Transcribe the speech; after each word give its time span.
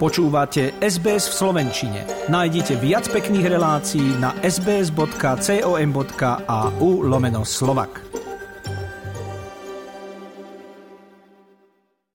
Počúvate 0.00 0.80
SBS 0.80 1.28
v 1.28 1.34
Slovenčine. 1.44 2.08
Nájdite 2.32 2.80
viac 2.80 3.04
pekných 3.12 3.52
relácií 3.52 4.16
na 4.16 4.32
sbs.com.au 4.40 5.04
lomeno 7.04 7.44
slovak. 7.44 8.00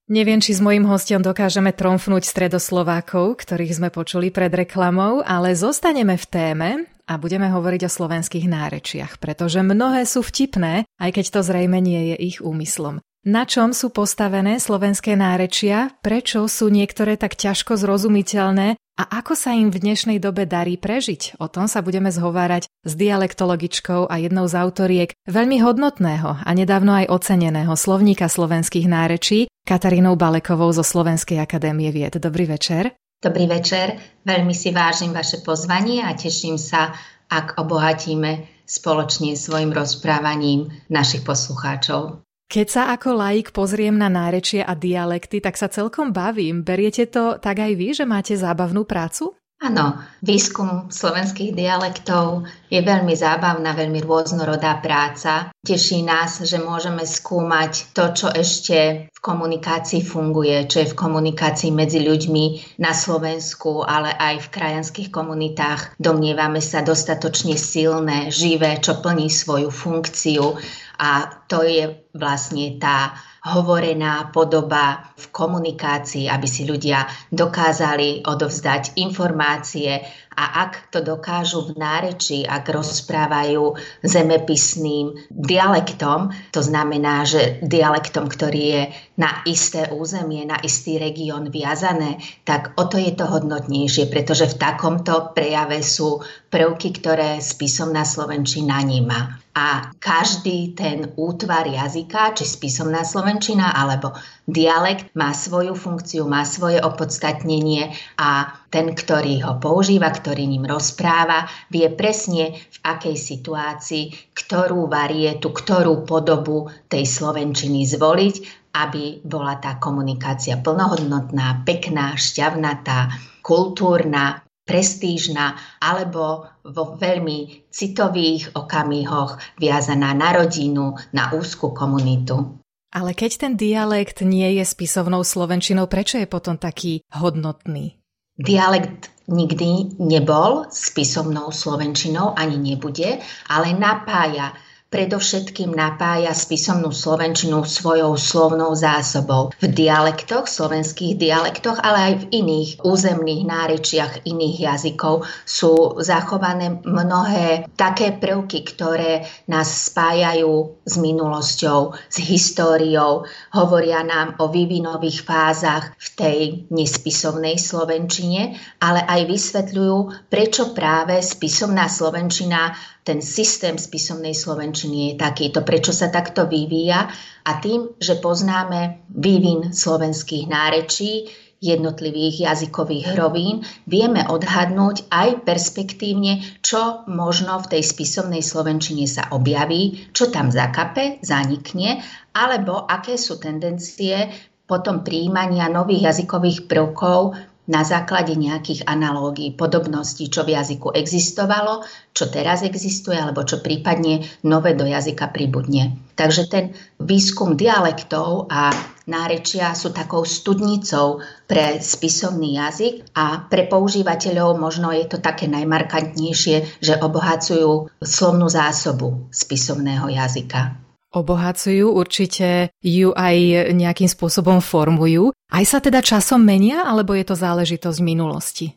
Neviem, 0.10 0.42
či 0.42 0.58
s 0.58 0.66
mojím 0.66 0.90
hostom 0.90 1.22
dokážeme 1.22 1.78
tromfnúť 1.78 2.26
stredoslovákov, 2.26 3.46
ktorých 3.46 3.78
sme 3.78 3.94
počuli 3.94 4.34
pred 4.34 4.50
reklamou, 4.50 5.22
ale 5.22 5.54
zostaneme 5.54 6.18
v 6.18 6.26
téme 6.26 6.70
a 7.06 7.22
budeme 7.22 7.54
hovoriť 7.54 7.86
o 7.86 7.94
slovenských 8.02 8.50
nárečiach, 8.50 9.22
pretože 9.22 9.62
mnohé 9.62 10.10
sú 10.10 10.26
vtipné, 10.26 10.90
aj 10.98 11.22
keď 11.22 11.38
to 11.38 11.40
zrejme 11.46 11.78
nie 11.78 12.18
je 12.18 12.34
ich 12.34 12.42
úmyslom. 12.42 13.06
Na 13.26 13.42
čom 13.42 13.74
sú 13.74 13.90
postavené 13.90 14.62
slovenské 14.62 15.18
nárečia, 15.18 15.90
prečo 16.06 16.46
sú 16.46 16.70
niektoré 16.70 17.18
tak 17.18 17.34
ťažko 17.34 17.74
zrozumiteľné 17.74 18.78
a 18.78 19.04
ako 19.18 19.34
sa 19.34 19.58
im 19.58 19.74
v 19.74 19.82
dnešnej 19.82 20.22
dobe 20.22 20.46
darí 20.46 20.78
prežiť? 20.78 21.42
O 21.42 21.50
tom 21.50 21.66
sa 21.66 21.82
budeme 21.82 22.14
zhovárať 22.14 22.70
s 22.86 22.94
dialektologičkou 22.94 24.06
a 24.06 24.22
jednou 24.22 24.46
z 24.46 24.62
autoriek 24.62 25.10
veľmi 25.26 25.58
hodnotného 25.58 26.46
a 26.46 26.50
nedávno 26.54 26.94
aj 27.02 27.10
oceneného 27.10 27.74
slovníka 27.74 28.30
slovenských 28.30 28.86
nárečí 28.86 29.50
Katarínou 29.66 30.14
Balekovou 30.14 30.70
zo 30.70 30.86
Slovenskej 30.86 31.42
akadémie 31.42 31.90
vied. 31.90 32.22
Dobrý 32.22 32.46
večer. 32.46 32.94
Dobrý 33.26 33.50
večer, 33.50 34.22
veľmi 34.22 34.54
si 34.54 34.70
vážim 34.70 35.18
vaše 35.18 35.42
pozvanie 35.42 36.06
a 36.06 36.14
teším 36.14 36.62
sa, 36.62 36.94
ak 37.34 37.58
obohatíme 37.58 38.46
spoločne 38.70 39.34
svojim 39.34 39.74
rozprávaním 39.74 40.70
našich 40.94 41.26
poslucháčov. 41.26 42.22
Keď 42.46 42.68
sa 42.70 42.84
ako 42.94 43.18
laik 43.18 43.50
pozriem 43.52 43.98
na 43.98 44.06
nárečie 44.06 44.62
a 44.62 44.78
dialekty, 44.78 45.42
tak 45.42 45.58
sa 45.58 45.66
celkom 45.66 46.14
bavím. 46.14 46.62
Beriete 46.62 47.10
to 47.10 47.42
tak 47.42 47.58
aj 47.58 47.74
vy, 47.74 47.88
že 47.98 48.06
máte 48.06 48.38
zábavnú 48.38 48.86
prácu? 48.86 49.34
Áno, 49.66 49.98
výskum 50.22 50.94
slovenských 50.94 51.58
dialektov 51.58 52.46
je 52.70 52.78
veľmi 52.86 53.18
zábavná, 53.18 53.74
veľmi 53.74 53.98
rôznorodá 54.06 54.78
práca. 54.78 55.50
Teší 55.66 56.06
nás, 56.06 56.38
že 56.46 56.62
môžeme 56.62 57.02
skúmať 57.02 57.90
to, 57.98 58.14
čo 58.14 58.28
ešte 58.30 59.10
v 59.10 59.20
komunikácii 59.26 60.06
funguje, 60.06 60.70
čo 60.70 60.86
je 60.86 60.92
v 60.94 61.00
komunikácii 61.02 61.74
medzi 61.74 61.98
ľuďmi 62.06 62.78
na 62.78 62.94
Slovensku, 62.94 63.82
ale 63.82 64.14
aj 64.14 64.46
v 64.46 64.52
krajanských 64.54 65.10
komunitách. 65.10 65.98
Domnievame 65.98 66.62
sa 66.62 66.86
dostatočne 66.86 67.58
silné, 67.58 68.30
živé, 68.30 68.78
čo 68.78 69.02
plní 69.02 69.34
svoju 69.34 69.74
funkciu 69.74 70.62
a 71.02 71.42
to 71.50 71.66
je 71.66 72.06
vlastne 72.14 72.78
tá 72.78 73.18
hovorená 73.46 74.34
podoba 74.34 75.14
v 75.14 75.26
komunikácii, 75.30 76.26
aby 76.26 76.48
si 76.50 76.66
ľudia 76.66 77.06
dokázali 77.30 78.26
odovzdať 78.26 78.98
informácie 78.98 80.02
a 80.36 80.68
ak 80.68 80.92
to 80.92 81.00
dokážu 81.00 81.72
v 81.72 81.80
náreči, 81.80 82.44
ak 82.44 82.68
rozprávajú 82.68 83.80
zemepisným 84.04 85.32
dialektom, 85.32 86.36
to 86.52 86.60
znamená, 86.60 87.24
že 87.24 87.64
dialektom, 87.64 88.28
ktorý 88.28 88.64
je 88.68 88.84
na 89.16 89.42
isté 89.48 89.88
územie, 89.96 90.44
na 90.44 90.60
istý 90.60 91.00
región 91.00 91.48
viazané, 91.48 92.20
tak 92.44 92.76
o 92.76 92.84
to 92.92 93.00
je 93.00 93.16
to 93.16 93.24
hodnotnejšie, 93.24 94.12
pretože 94.12 94.52
v 94.52 94.60
takomto 94.60 95.32
prejave 95.32 95.80
sú 95.80 96.20
prvky, 96.52 96.92
ktoré 97.00 97.40
spisomná 97.40 98.04
Slovenčina 98.04 98.84
nemá. 98.84 99.40
A 99.56 99.88
každý 100.04 100.76
ten 100.76 101.16
útvar 101.16 101.64
jazyka, 101.64 102.36
či 102.36 102.44
spisomná 102.44 103.08
Slovenčina 103.08 103.72
alebo 103.72 104.12
dialekt, 104.44 105.16
má 105.16 105.32
svoju 105.32 105.72
funkciu, 105.80 106.28
má 106.28 106.44
svoje 106.44 106.84
opodstatnenie 106.84 107.96
a 108.20 108.52
ten, 108.76 108.92
ktorý 108.92 109.40
ho 109.48 109.56
používa, 109.56 110.12
ktorý 110.12 110.52
ním 110.52 110.68
rozpráva, 110.68 111.48
vie 111.72 111.88
presne 111.96 112.60
v 112.60 112.78
akej 112.84 113.16
situácii, 113.16 114.36
ktorú 114.36 114.92
varietu, 114.92 115.56
ktorú 115.56 116.04
podobu 116.04 116.68
tej 116.92 117.08
slovenčiny 117.08 117.88
zvoliť, 117.88 118.36
aby 118.76 119.24
bola 119.24 119.56
tá 119.64 119.80
komunikácia 119.80 120.60
plnohodnotná, 120.60 121.64
pekná, 121.64 122.20
šťavnatá, 122.20 123.16
kultúrna, 123.40 124.44
prestížna 124.68 125.56
alebo 125.80 126.44
vo 126.68 127.00
veľmi 127.00 127.72
citových 127.72 128.60
okamihoch 128.60 129.40
viazaná 129.56 130.12
na 130.12 130.36
rodinu, 130.36 131.00
na 131.16 131.32
úzku 131.32 131.72
komunitu. 131.72 132.60
Ale 132.92 133.16
keď 133.16 133.32
ten 133.40 133.54
dialekt 133.56 134.20
nie 134.20 134.60
je 134.60 134.68
spisovnou 134.68 135.24
slovenčinou, 135.24 135.88
prečo 135.88 136.20
je 136.20 136.28
potom 136.28 136.60
taký 136.60 137.00
hodnotný? 137.16 138.04
Dialekt 138.38 139.10
nikdy 139.28 139.66
nebol 140.00 140.66
spisovnou 140.70 141.52
slovenčinou, 141.52 142.40
ani 142.40 142.58
nebude, 142.70 143.18
ale 143.50 143.74
napája 143.74 144.54
predovšetkým 144.96 145.76
napája 145.76 146.32
spisomnú 146.32 146.96
slovenčinu 146.96 147.68
svojou 147.68 148.16
slovnou 148.16 148.72
zásobou. 148.80 149.52
V 149.60 149.68
dialektoch, 149.68 150.48
slovenských 150.48 151.20
dialektoch, 151.20 151.84
ale 151.84 152.00
aj 152.00 152.14
v 152.24 152.26
iných 152.40 152.70
územných 152.80 153.44
nárečiach 153.44 154.24
iných 154.24 154.56
jazykov 154.72 155.28
sú 155.44 156.00
zachované 156.00 156.80
mnohé 156.88 157.68
také 157.76 158.16
prvky, 158.16 158.64
ktoré 158.64 159.28
nás 159.52 159.92
spájajú 159.92 160.80
s 160.88 160.96
minulosťou, 160.96 161.92
s 162.08 162.18
históriou, 162.24 163.28
hovoria 163.52 164.00
nám 164.00 164.40
o 164.40 164.48
vývinových 164.48 165.28
fázach 165.28 165.92
v 166.00 166.08
tej 166.16 166.40
nespisovnej 166.72 167.60
slovenčine, 167.60 168.56
ale 168.80 169.04
aj 169.04 169.28
vysvetľujú, 169.28 170.32
prečo 170.32 170.72
práve 170.72 171.20
spisovná 171.20 171.92
slovenčina 171.92 172.72
ten 173.06 173.22
systém 173.22 173.78
spisovnej 173.78 174.34
slovenčiny 174.34 174.85
je 174.92 175.10
takýto, 175.18 175.66
prečo 175.66 175.96
sa 175.96 176.12
takto 176.14 176.46
vyvíja. 176.46 177.10
A 177.46 177.52
tým, 177.62 177.94
že 177.98 178.18
poznáme 178.18 179.06
vývin 179.10 179.74
slovenských 179.74 180.46
nárečí, 180.50 181.30
jednotlivých 181.64 182.46
jazykových 182.52 183.16
hrovín, 183.16 183.66
vieme 183.90 184.22
odhadnúť 184.28 185.10
aj 185.10 185.48
perspektívne, 185.48 186.44
čo 186.62 187.08
možno 187.10 187.58
v 187.64 187.78
tej 187.78 187.82
spisovnej 187.82 188.44
slovenčine 188.46 189.10
sa 189.10 189.32
objaví, 189.34 190.14
čo 190.14 190.30
tam 190.30 190.54
zakape, 190.54 191.24
zanikne, 191.26 192.06
alebo 192.36 192.86
aké 192.86 193.18
sú 193.18 193.42
tendencie 193.42 194.30
potom 194.66 195.06
príjmania 195.06 195.70
nových 195.70 196.14
jazykových 196.14 196.66
prvkov 196.66 197.38
na 197.66 197.82
základe 197.82 198.38
nejakých 198.38 198.86
analógií, 198.86 199.58
podobností, 199.58 200.30
čo 200.30 200.46
v 200.46 200.54
jazyku 200.54 200.94
existovalo, 200.94 201.82
čo 202.14 202.30
teraz 202.30 202.62
existuje, 202.62 203.18
alebo 203.18 203.42
čo 203.42 203.60
prípadne 203.60 204.26
nové 204.46 204.78
do 204.78 204.86
jazyka 204.86 205.34
pribudne. 205.34 205.98
Takže 206.16 206.44
ten 206.48 206.72
výskum 207.02 207.58
dialektov 207.58 208.48
a 208.48 208.72
nárečia 209.10 209.76
sú 209.76 209.92
takou 209.92 210.24
studnicou 210.24 211.20
pre 211.50 211.82
spisovný 211.82 212.62
jazyk 212.62 213.18
a 213.18 213.44
pre 213.50 213.68
používateľov 213.68 214.56
možno 214.56 214.94
je 214.96 215.06
to 215.10 215.18
také 215.20 215.50
najmarkantnejšie, 215.52 216.80
že 216.80 217.02
obohacujú 217.02 217.92
slovnú 218.00 218.48
zásobu 218.48 219.28
spisovného 219.34 220.08
jazyka 220.14 220.85
obohacujú, 221.16 221.88
určite 221.96 222.76
ju 222.84 223.16
aj 223.16 223.72
nejakým 223.72 224.12
spôsobom 224.12 224.60
formujú. 224.60 225.32
Aj 225.32 225.64
sa 225.64 225.80
teda 225.80 226.04
časom 226.04 226.44
menia, 226.44 226.84
alebo 226.84 227.16
je 227.16 227.26
to 227.26 227.36
záležitosť 227.40 228.00
minulosti? 228.04 228.76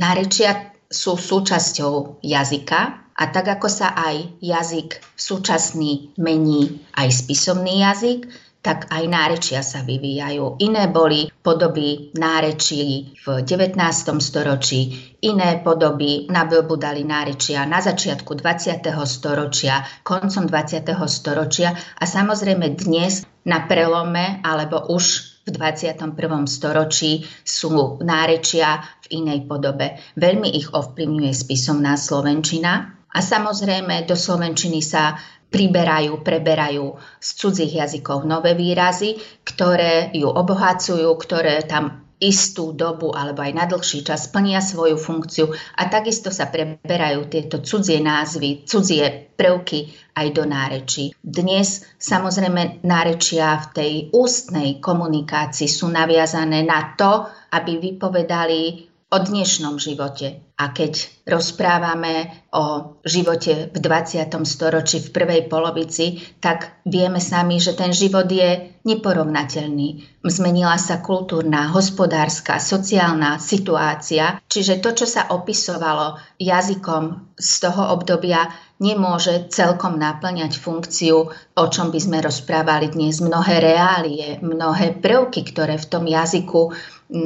Nárečia 0.00 0.74
sú 0.88 1.14
súčasťou 1.14 2.24
jazyka 2.24 2.80
a 3.14 3.24
tak 3.30 3.46
ako 3.58 3.68
sa 3.70 3.94
aj 3.94 4.42
jazyk 4.42 4.98
súčasný 5.14 6.16
mení 6.18 6.82
aj 6.98 7.14
spisovný 7.14 7.86
jazyk, 7.86 8.26
tak 8.64 8.88
aj 8.88 9.04
nárečia 9.04 9.60
sa 9.60 9.84
vyvíjajú. 9.84 10.56
Iné 10.64 10.88
boli 10.88 11.28
podoby 11.44 12.16
nárečí 12.16 13.12
v 13.12 13.44
19. 13.44 13.76
storočí, 14.24 15.12
iné 15.20 15.60
podoby 15.60 16.24
nabudali 16.32 17.04
nárečia 17.04 17.68
na 17.68 17.84
začiatku 17.84 18.32
20. 18.32 18.80
storočia, 19.04 19.84
koncom 20.00 20.48
20. 20.48 20.80
storočia 21.12 21.76
a 21.76 22.04
samozrejme 22.08 22.72
dnes 22.72 23.28
na 23.44 23.68
prelome 23.68 24.40
alebo 24.40 24.88
už 24.88 25.36
v 25.44 25.52
21. 25.52 26.16
storočí 26.48 27.28
sú 27.44 28.00
nárečia 28.00 28.80
v 29.04 29.20
inej 29.20 29.44
podobe. 29.44 30.00
Veľmi 30.16 30.48
ich 30.56 30.72
ovplyvňuje 30.72 31.32
spisomná 31.36 32.00
slovenčina 32.00 33.04
a 33.12 33.20
samozrejme 33.20 34.08
do 34.08 34.16
slovenčiny 34.16 34.80
sa 34.80 35.20
priberajú, 35.54 36.18
preberajú 36.26 36.98
z 37.22 37.28
cudzích 37.38 37.78
jazykov 37.78 38.26
nové 38.26 38.58
výrazy, 38.58 39.14
ktoré 39.46 40.10
ju 40.10 40.26
obohacujú, 40.26 41.06
ktoré 41.14 41.62
tam 41.62 42.02
istú 42.18 42.72
dobu 42.72 43.12
alebo 43.12 43.42
aj 43.42 43.52
na 43.52 43.64
dlhší 43.68 44.06
čas 44.06 44.30
plnia 44.30 44.64
svoju 44.64 44.96
funkciu 44.96 45.50
a 45.76 45.82
takisto 45.90 46.32
sa 46.32 46.48
preberajú 46.48 47.26
tieto 47.28 47.60
cudzie 47.60 48.00
názvy, 48.00 48.64
cudzie 48.64 49.34
prvky 49.34 49.92
aj 50.14 50.26
do 50.32 50.42
nárečí. 50.46 51.12
Dnes 51.20 51.84
samozrejme 51.98 52.86
nárečia 52.86 53.58
v 53.60 53.66
tej 53.74 53.92
ústnej 54.14 54.78
komunikácii 54.78 55.68
sú 55.68 55.90
naviazané 55.90 56.62
na 56.62 56.94
to, 56.94 57.28
aby 57.50 57.82
vypovedali 57.82 58.93
o 59.14 59.16
dnešnom 59.22 59.78
živote. 59.78 60.42
A 60.58 60.74
keď 60.74 61.22
rozprávame 61.22 62.34
o 62.50 62.98
živote 63.06 63.70
v 63.70 63.78
20. 63.78 64.26
storočí 64.42 64.98
v 64.98 65.14
prvej 65.14 65.42
polovici, 65.46 66.18
tak 66.42 66.82
vieme 66.82 67.22
sami, 67.22 67.62
že 67.62 67.78
ten 67.78 67.94
život 67.94 68.26
je 68.26 68.74
neporovnateľný. 68.82 70.18
Zmenila 70.26 70.74
sa 70.82 70.98
kultúrna, 70.98 71.70
hospodárska, 71.70 72.58
sociálna 72.58 73.38
situácia, 73.38 74.42
čiže 74.50 74.82
to, 74.82 74.90
čo 74.98 75.06
sa 75.06 75.30
opisovalo 75.30 76.18
jazykom 76.42 77.34
z 77.38 77.52
toho 77.62 77.94
obdobia, 77.94 78.50
nemôže 78.84 79.48
celkom 79.48 79.96
naplňať 79.96 80.60
funkciu, 80.60 81.32
o 81.32 81.64
čom 81.72 81.88
by 81.88 81.96
sme 81.96 82.20
rozprávali 82.20 82.92
dnes. 82.92 83.24
Mnohé 83.24 83.64
reálie, 83.64 84.36
mnohé 84.44 85.00
prvky, 85.00 85.40
ktoré 85.48 85.80
v 85.80 85.88
tom 85.88 86.04
jazyku 86.04 86.76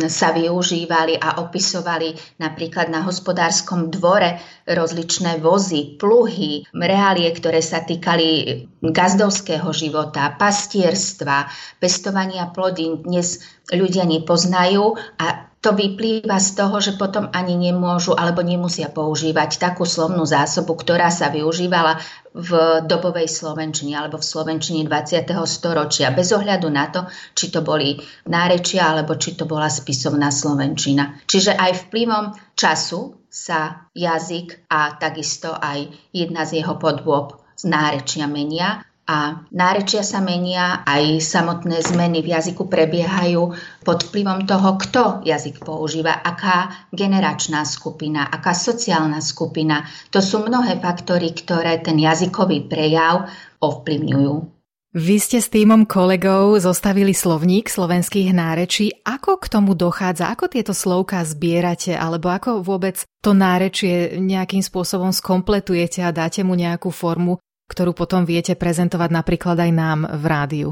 sa 0.06 0.34
využívali 0.34 1.16
a 1.16 1.40
opisovali 1.42 2.14
napríklad 2.38 2.90
na 2.92 3.02
hospodárskom 3.06 3.88
dvore 3.88 4.36
rozličné 4.68 5.38
vozy, 5.40 5.96
pluhy, 5.96 6.66
reálie, 6.74 7.30
ktoré 7.32 7.62
sa 7.62 7.80
týkali 7.82 8.62
gazdovského 8.84 9.70
života, 9.72 10.34
pastierstva, 10.36 11.48
pestovania 11.80 12.50
plodín. 12.52 13.00
Dnes 13.00 13.40
ľudia 13.70 14.04
nepoznajú 14.04 14.98
a 15.18 15.47
to 15.58 15.74
vyplýva 15.74 16.38
z 16.38 16.50
toho, 16.54 16.78
že 16.78 16.94
potom 16.94 17.34
ani 17.34 17.58
nemôžu 17.58 18.14
alebo 18.14 18.46
nemusia 18.46 18.86
používať 18.86 19.58
takú 19.58 19.82
slovnú 19.82 20.22
zásobu, 20.22 20.78
ktorá 20.78 21.10
sa 21.10 21.34
využívala 21.34 21.98
v 22.30 22.82
dobovej 22.86 23.26
slovenčine 23.26 23.98
alebo 23.98 24.22
v 24.22 24.28
slovenčine 24.30 24.86
20. 24.86 25.26
storočia, 25.50 26.14
bez 26.14 26.30
ohľadu 26.30 26.68
na 26.70 26.86
to, 26.94 27.10
či 27.34 27.50
to 27.50 27.66
boli 27.66 27.98
nárečia 28.30 28.94
alebo 28.94 29.18
či 29.18 29.34
to 29.34 29.50
bola 29.50 29.66
spisovná 29.66 30.30
slovenčina. 30.30 31.18
Čiže 31.26 31.58
aj 31.58 31.90
vplyvom 31.90 32.38
času 32.54 33.18
sa 33.26 33.90
jazyk 33.98 34.70
a 34.70 34.94
takisto 34.94 35.50
aj 35.52 35.90
jedna 36.14 36.46
z 36.46 36.62
jeho 36.62 36.78
podôb 36.78 37.34
z 37.58 37.66
nárečia 37.66 38.30
menia 38.30 38.87
a 39.08 39.40
nárečia 39.48 40.04
sa 40.04 40.20
menia, 40.20 40.84
aj 40.84 41.24
samotné 41.24 41.80
zmeny 41.80 42.20
v 42.20 42.36
jazyku 42.36 42.68
prebiehajú 42.68 43.56
pod 43.80 43.98
vplyvom 44.04 44.44
toho, 44.44 44.76
kto 44.76 45.02
jazyk 45.24 45.64
používa, 45.64 46.12
aká 46.12 46.84
generačná 46.92 47.64
skupina, 47.64 48.28
aká 48.28 48.52
sociálna 48.52 49.24
skupina. 49.24 49.88
To 50.12 50.20
sú 50.20 50.44
mnohé 50.44 50.76
faktory, 50.76 51.32
ktoré 51.32 51.80
ten 51.80 51.96
jazykový 51.96 52.68
prejav 52.68 53.32
ovplyvňujú. 53.64 54.60
Vy 54.88 55.16
ste 55.20 55.40
s 55.40 55.52
týmom 55.52 55.84
kolegov 55.84 56.64
zostavili 56.64 57.12
slovník 57.12 57.68
slovenských 57.68 58.32
nárečí. 58.32 58.88
Ako 59.04 59.36
k 59.36 59.52
tomu 59.52 59.76
dochádza? 59.76 60.32
Ako 60.32 60.48
tieto 60.48 60.72
slovka 60.72 61.20
zbierate? 61.28 61.92
Alebo 61.92 62.32
ako 62.32 62.64
vôbec 62.64 63.04
to 63.20 63.36
nárečie 63.36 64.16
nejakým 64.16 64.64
spôsobom 64.64 65.12
skompletujete 65.12 66.00
a 66.00 66.08
dáte 66.08 66.40
mu 66.40 66.56
nejakú 66.56 66.88
formu, 66.88 67.36
ktorú 67.68 67.92
potom 67.92 68.24
viete 68.24 68.56
prezentovať 68.56 69.10
napríklad 69.12 69.60
aj 69.60 69.70
nám 69.70 69.98
v 70.08 70.24
rádiu? 70.24 70.70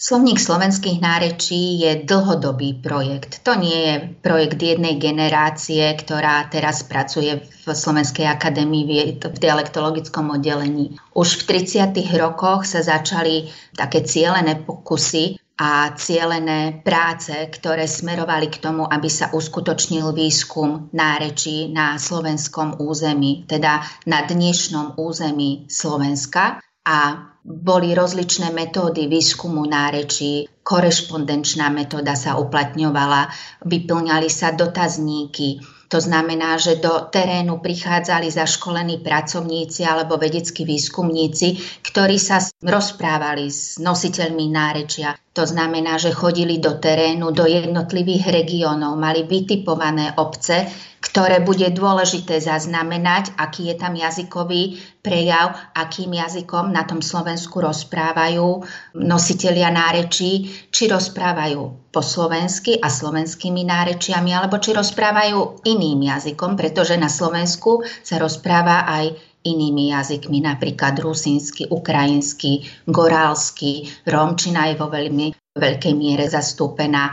Slovník 0.00 0.40
slovenských 0.40 0.96
nárečí 0.96 1.76
je 1.84 2.08
dlhodobý 2.08 2.80
projekt. 2.80 3.44
To 3.44 3.52
nie 3.52 3.76
je 3.76 3.94
projekt 4.24 4.56
jednej 4.56 4.96
generácie, 4.96 5.84
ktorá 5.92 6.48
teraz 6.48 6.80
pracuje 6.88 7.44
v 7.44 7.66
Slovenskej 7.68 8.24
akadémii 8.24 9.20
v 9.20 9.36
dialektologickom 9.36 10.40
oddelení. 10.40 10.96
Už 11.12 11.44
v 11.44 11.60
30. 11.60 11.92
rokoch 12.16 12.64
sa 12.64 12.80
začali 12.80 13.52
také 13.76 14.00
cielené 14.00 14.56
pokusy 14.64 15.36
a 15.60 15.92
cielené 15.92 16.80
práce, 16.80 17.36
ktoré 17.36 17.84
smerovali 17.84 18.48
k 18.48 18.64
tomu, 18.64 18.88
aby 18.88 19.12
sa 19.12 19.28
uskutočnil 19.28 20.16
výskum 20.16 20.88
nárečí 20.96 21.68
na 21.68 22.00
slovenskom 22.00 22.80
území, 22.80 23.44
teda 23.44 23.84
na 24.08 24.24
dnešnom 24.24 24.96
území 24.96 25.68
Slovenska. 25.68 26.64
A 26.80 27.28
boli 27.44 27.92
rozličné 27.92 28.56
metódy 28.56 29.04
výskumu 29.04 29.68
nárečí, 29.68 30.48
korešpondenčná 30.64 31.68
metóda 31.68 32.16
sa 32.16 32.40
uplatňovala, 32.40 33.28
vyplňali 33.68 34.32
sa 34.32 34.56
dotazníky, 34.56 35.60
to 35.90 35.98
znamená, 35.98 36.54
že 36.54 36.78
do 36.78 37.10
terénu 37.10 37.58
prichádzali 37.58 38.30
zaškolení 38.30 39.02
pracovníci 39.02 39.82
alebo 39.82 40.14
vedeckí 40.22 40.62
výskumníci, 40.62 41.58
ktorí 41.82 42.14
sa 42.14 42.38
rozprávali 42.62 43.50
s 43.50 43.82
nositeľmi 43.82 44.46
nárečia. 44.54 45.18
To 45.34 45.42
znamená, 45.42 45.98
že 45.98 46.14
chodili 46.14 46.62
do 46.62 46.78
terénu, 46.78 47.34
do 47.34 47.42
jednotlivých 47.42 48.30
regiónov, 48.30 48.94
mali 48.94 49.26
vytipované 49.26 50.14
obce, 50.14 50.70
ktoré 51.02 51.42
bude 51.42 51.66
dôležité 51.74 52.38
zaznamenať, 52.38 53.34
aký 53.34 53.74
je 53.74 53.76
tam 53.80 53.98
jazykový 53.98 54.78
prejav, 55.00 55.56
akým 55.72 56.12
jazykom 56.12 56.72
na 56.72 56.84
tom 56.84 57.00
Slovensku 57.00 57.60
rozprávajú 57.60 58.64
nositelia 59.00 59.72
nárečí, 59.72 60.52
či 60.68 60.92
rozprávajú 60.92 61.90
po 61.90 62.00
slovensky 62.04 62.76
a 62.78 62.92
slovenskými 62.92 63.64
nárečiami, 63.64 64.30
alebo 64.36 64.60
či 64.60 64.76
rozprávajú 64.76 65.64
iným 65.66 66.06
jazykom, 66.06 66.54
pretože 66.54 66.94
na 67.00 67.08
Slovensku 67.08 67.82
sa 68.04 68.20
rozpráva 68.20 68.84
aj 68.86 69.16
inými 69.40 69.96
jazykmi, 69.96 70.44
napríklad 70.44 71.00
rusínsky, 71.00 71.64
ukrajinsky, 71.72 72.68
gorálsky, 72.84 73.88
romčina 74.04 74.68
je 74.68 74.74
vo 74.76 74.92
veľmi 74.92 75.32
veľkej 75.56 75.94
miere 75.96 76.28
zastúpená 76.28 77.10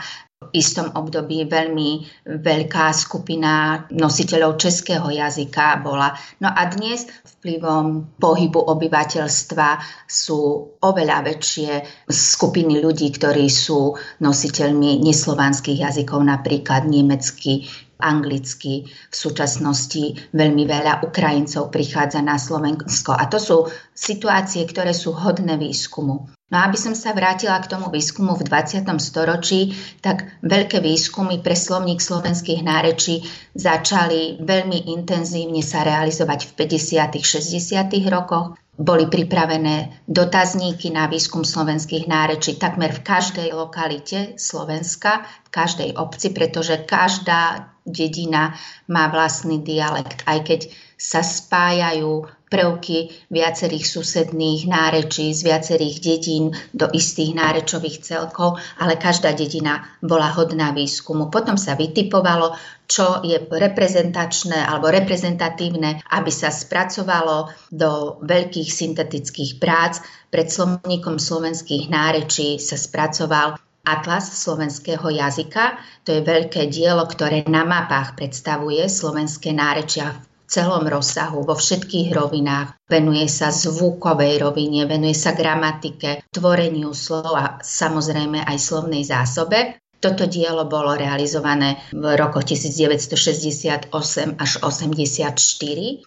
istom 0.54 0.92
období 0.94 1.48
veľmi 1.48 1.90
veľká 2.28 2.92
skupina 2.94 3.84
nositeľov 3.92 4.60
českého 4.60 5.08
jazyka 5.08 5.80
bola. 5.82 6.14
No 6.44 6.52
a 6.52 6.62
dnes 6.68 7.08
vplyvom 7.40 8.20
pohybu 8.20 8.60
obyvateľstva 8.60 9.80
sú 10.06 10.72
oveľa 10.84 11.18
väčšie 11.26 11.72
skupiny 12.12 12.84
ľudí, 12.84 13.10
ktorí 13.16 13.48
sú 13.48 13.96
nositeľmi 14.20 15.00
neslovanských 15.02 15.88
jazykov, 15.88 16.24
napríklad 16.28 16.86
nemecký, 16.86 17.68
anglicky. 18.00 18.88
V 19.12 19.16
súčasnosti 19.16 20.32
veľmi 20.34 20.64
veľa 20.64 21.04
Ukrajincov 21.06 21.70
prichádza 21.74 22.24
na 22.24 22.40
Slovensko 22.40 23.14
a 23.14 23.26
to 23.30 23.38
sú 23.38 23.58
situácie, 23.94 24.64
ktoré 24.70 24.94
sú 24.94 25.14
hodné 25.14 25.58
výskumu. 25.58 26.30
No 26.48 26.64
aby 26.64 26.80
som 26.80 26.96
sa 26.96 27.12
vrátila 27.12 27.60
k 27.60 27.68
tomu 27.68 27.92
výskumu 27.92 28.40
v 28.40 28.48
20. 28.48 28.88
storočí, 29.04 29.76
tak 30.00 30.32
veľké 30.40 30.80
výskumy 30.80 31.44
pre 31.44 31.60
slovník 31.60 32.00
slovenských 32.00 32.64
nárečí 32.64 33.28
začali 33.52 34.40
veľmi 34.40 34.88
intenzívne 34.96 35.60
sa 35.60 35.84
realizovať 35.84 36.48
v 36.48 36.52
50. 36.64 37.20
60. 37.20 37.92
rokoch. 38.08 38.56
Boli 38.78 39.10
pripravené 39.12 40.06
dotazníky 40.08 40.94
na 40.94 41.12
výskum 41.12 41.44
slovenských 41.44 42.08
nárečí 42.08 42.56
takmer 42.56 42.96
v 42.96 43.04
každej 43.04 43.50
lokalite 43.52 44.40
Slovenska, 44.40 45.28
v 45.44 45.50
každej 45.52 45.90
obci, 46.00 46.32
pretože 46.32 46.86
každá 46.86 47.74
dedina 47.88 48.54
má 48.92 49.08
vlastný 49.08 49.64
dialekt, 49.64 50.28
aj 50.28 50.40
keď 50.44 50.62
sa 50.98 51.24
spájajú 51.24 52.26
prvky 52.48 53.12
viacerých 53.28 53.86
susedných 53.86 54.72
nárečí 54.72 55.36
z 55.36 55.52
viacerých 55.52 55.98
dedín 56.00 56.56
do 56.72 56.88
istých 56.90 57.36
nárečových 57.36 58.02
celkov, 58.02 58.58
ale 58.80 58.96
každá 58.96 59.36
dedina 59.36 59.84
bola 60.00 60.32
hodná 60.32 60.72
výskumu. 60.72 61.28
Potom 61.28 61.60
sa 61.60 61.76
vytipovalo, 61.76 62.56
čo 62.88 63.20
je 63.22 63.36
reprezentačné 63.52 64.64
alebo 64.64 64.88
reprezentatívne, 64.88 66.08
aby 66.08 66.32
sa 66.32 66.48
spracovalo 66.48 67.52
do 67.68 68.24
veľkých 68.24 68.70
syntetických 68.72 69.60
prác. 69.60 70.00
Pred 70.32 70.48
slovníkom 70.48 71.20
slovenských 71.20 71.92
nárečí 71.92 72.64
sa 72.64 72.80
spracoval 72.80 73.60
Atlas 73.88 74.28
slovenského 74.44 75.08
jazyka. 75.08 75.80
To 76.04 76.12
je 76.12 76.20
veľké 76.20 76.68
dielo, 76.68 77.08
ktoré 77.08 77.48
na 77.48 77.64
mapách 77.64 78.20
predstavuje 78.20 78.84
slovenské 78.92 79.56
nárečia 79.56 80.12
v 80.12 80.20
celom 80.52 80.84
rozsahu, 80.84 81.48
vo 81.48 81.56
všetkých 81.56 82.12
rovinách. 82.12 82.76
Venuje 82.92 83.32
sa 83.32 83.48
zvukovej 83.48 84.44
rovine, 84.44 84.84
venuje 84.84 85.16
sa 85.16 85.32
gramatike, 85.32 86.28
tvoreniu 86.36 86.92
slov 86.92 87.32
a 87.32 87.46
samozrejme 87.64 88.44
aj 88.44 88.58
slovnej 88.60 89.08
zásobe. 89.08 89.80
Toto 89.98 90.30
dielo 90.30 90.70
bolo 90.70 90.94
realizované 90.94 91.82
v 91.90 92.14
roku 92.14 92.38
1968 92.38 93.90
až 94.38 94.52
84. 94.62 95.34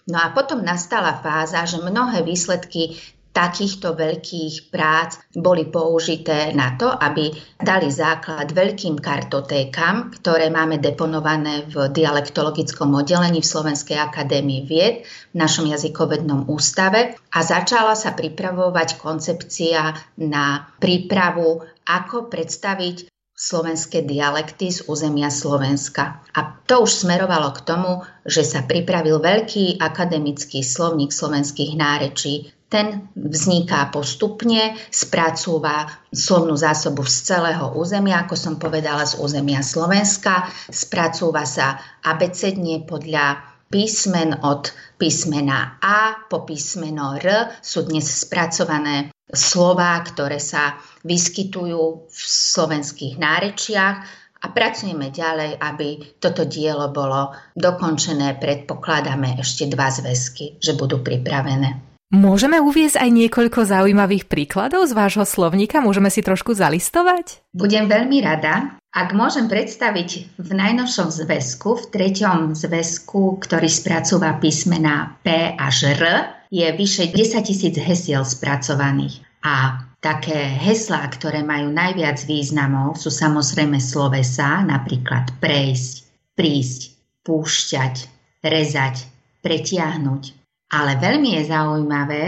No 0.07 0.17
a 0.21 0.31
potom 0.31 0.63
nastala 0.63 1.19
fáza, 1.19 1.67
že 1.67 1.83
mnohé 1.83 2.23
výsledky 2.23 2.95
takýchto 3.31 3.95
veľkých 3.95 4.71
prác 4.71 5.19
boli 5.31 5.67
použité 5.67 6.51
na 6.51 6.75
to, 6.75 6.91
aby 6.91 7.31
dali 7.59 7.87
základ 7.87 8.51
veľkým 8.51 8.99
kartotékam, 8.99 10.11
ktoré 10.15 10.51
máme 10.51 10.79
deponované 10.83 11.67
v 11.71 11.89
dialektologickom 11.91 12.91
oddelení 12.91 13.39
v 13.39 13.51
Slovenskej 13.51 13.97
akadémii 13.97 14.61
vied 14.67 15.07
v 15.31 15.35
našom 15.39 15.67
jazykovednom 15.71 16.51
ústave 16.51 17.15
a 17.31 17.39
začala 17.39 17.95
sa 17.95 18.11
pripravovať 18.11 18.99
koncepcia 18.99 19.95
na 20.19 20.67
prípravu, 20.79 21.63
ako 21.87 22.29
predstaviť 22.29 23.11
slovenské 23.41 24.05
dialekty 24.05 24.69
z 24.69 24.85
územia 24.85 25.33
Slovenska. 25.33 26.21
A 26.37 26.61
to 26.69 26.85
už 26.85 27.01
smerovalo 27.01 27.49
k 27.57 27.65
tomu, 27.65 28.05
že 28.21 28.45
sa 28.45 28.61
pripravil 28.61 29.17
veľký 29.17 29.81
akademický 29.81 30.61
slovník 30.61 31.09
slovenských 31.09 31.73
nárečí. 31.73 32.53
Ten 32.71 33.11
vzniká 33.19 33.91
postupne, 33.91 34.79
spracúva 34.87 35.91
slovnú 36.07 36.55
zásobu 36.55 37.03
z 37.03 37.35
celého 37.35 37.75
územia, 37.75 38.23
ako 38.23 38.39
som 38.39 38.55
povedala, 38.55 39.03
z 39.03 39.19
územia 39.19 39.59
Slovenska. 39.59 40.47
Spracúva 40.71 41.43
sa 41.43 41.75
abecedne 41.99 42.87
podľa 42.87 43.43
písmen 43.67 44.39
od 44.39 44.71
písmena 44.95 45.83
A 45.83 46.27
po 46.31 46.47
písmeno 46.47 47.19
R 47.19 47.59
sú 47.59 47.83
dnes 47.83 48.07
spracované 48.07 49.11
slová, 49.27 49.99
ktoré 50.07 50.39
sa 50.39 50.79
vyskytujú 51.03 52.07
v 52.07 52.19
slovenských 52.23 53.19
nárečiach 53.19 53.95
a 54.41 54.45
pracujeme 54.47 55.11
ďalej, 55.11 55.59
aby 55.59 56.19
toto 56.23 56.47
dielo 56.47 56.87
bolo 56.87 57.35
dokončené. 57.51 58.39
Predpokladáme 58.39 59.39
ešte 59.43 59.67
dva 59.67 59.91
zväzky, 59.91 60.55
že 60.63 60.71
budú 60.79 61.03
pripravené. 61.03 61.90
Môžeme 62.11 62.59
uviezť 62.59 62.99
aj 62.99 63.07
niekoľko 63.07 63.63
zaujímavých 63.63 64.27
príkladov 64.27 64.83
z 64.83 64.91
vášho 64.91 65.23
slovníka? 65.23 65.79
Môžeme 65.79 66.11
si 66.11 66.19
trošku 66.19 66.51
zalistovať? 66.51 67.39
Budem 67.55 67.87
veľmi 67.87 68.19
rada. 68.19 68.75
Ak 68.91 69.15
môžem 69.15 69.47
predstaviť 69.47 70.35
v 70.35 70.49
najnovšom 70.51 71.07
zväzku, 71.07 71.79
v 71.79 71.85
treťom 71.95 72.51
zväzku, 72.51 73.39
ktorý 73.39 73.71
spracúva 73.71 74.35
písmená 74.43 75.15
P 75.23 75.55
až 75.55 75.95
R, 75.95 76.03
je 76.51 76.67
vyše 76.75 77.15
10 77.15 77.47
tisíc 77.47 77.79
hesiel 77.79 78.27
spracovaných. 78.27 79.23
A 79.47 79.87
také 80.03 80.51
heslá, 80.51 81.07
ktoré 81.07 81.47
majú 81.47 81.71
najviac 81.71 82.19
významov, 82.27 82.99
sú 82.99 83.07
samozrejme 83.07 83.79
slovesa, 83.79 84.59
napríklad 84.67 85.31
prejsť, 85.39 86.11
prísť, 86.35 86.81
púšťať, 87.23 87.95
rezať, 88.43 89.07
pretiahnuť. 89.39 90.40
Ale 90.71 90.95
veľmi 90.97 91.35
je 91.35 91.43
zaujímavé, 91.51 92.25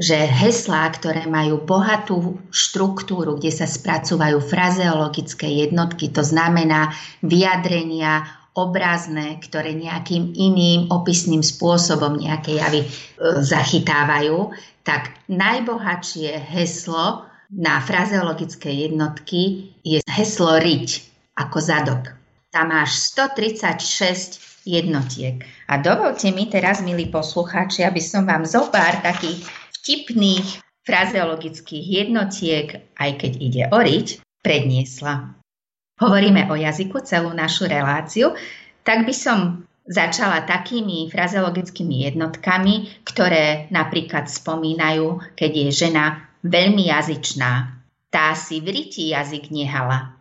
že 0.00 0.16
heslá, 0.16 0.88
ktoré 0.96 1.28
majú 1.28 1.62
bohatú 1.62 2.40
štruktúru, 2.48 3.36
kde 3.36 3.52
sa 3.52 3.68
spracúvajú 3.68 4.40
frazeologické 4.40 5.46
jednotky, 5.68 6.08
to 6.08 6.24
znamená 6.24 6.96
vyjadrenia 7.20 8.24
obrazné, 8.52 9.40
ktoré 9.40 9.72
nejakým 9.72 10.32
iným 10.36 10.92
opisným 10.92 11.40
spôsobom 11.40 12.20
nejaké 12.20 12.60
javy 12.60 12.84
e, 12.84 12.88
zachytávajú, 13.40 14.52
tak 14.84 15.12
najbohatšie 15.32 16.36
heslo 16.52 17.24
na 17.52 17.80
frazeologické 17.80 18.88
jednotky 18.88 19.72
je 19.84 20.00
heslo 20.08 20.60
riť 20.60 20.88
ako 21.36 21.58
zadok. 21.60 22.12
Tam 22.52 22.72
máš 22.72 23.12
136 23.16 24.68
jednotiek. 24.68 25.40
A 25.72 25.80
dovolte 25.80 26.28
mi 26.36 26.52
teraz, 26.52 26.84
milí 26.84 27.08
poslucháči, 27.08 27.80
aby 27.80 27.96
som 27.96 28.28
vám 28.28 28.44
zo 28.44 28.68
pár 28.68 29.00
takých 29.00 29.40
vtipných 29.80 30.60
frazeologických 30.84 31.86
jednotiek, 32.04 32.92
aj 33.00 33.10
keď 33.16 33.32
ide 33.40 33.62
o 33.72 33.80
riť, 33.80 34.20
predniesla. 34.44 35.32
Hovoríme 35.96 36.52
o 36.52 36.60
jazyku 36.60 37.00
celú 37.08 37.32
našu 37.32 37.72
reláciu, 37.72 38.36
tak 38.84 39.08
by 39.08 39.16
som 39.16 39.64
začala 39.88 40.44
takými 40.44 41.08
frazeologickými 41.08 42.04
jednotkami, 42.04 43.00
ktoré 43.08 43.72
napríklad 43.72 44.28
spomínajú, 44.28 45.24
keď 45.32 45.50
je 45.56 45.88
žena 45.88 46.28
veľmi 46.44 46.92
jazyčná. 46.92 47.80
Tá 48.12 48.36
si 48.36 48.60
v 48.60 48.76
riti 48.76 49.16
jazyk 49.16 49.48
nehala. 49.48 50.20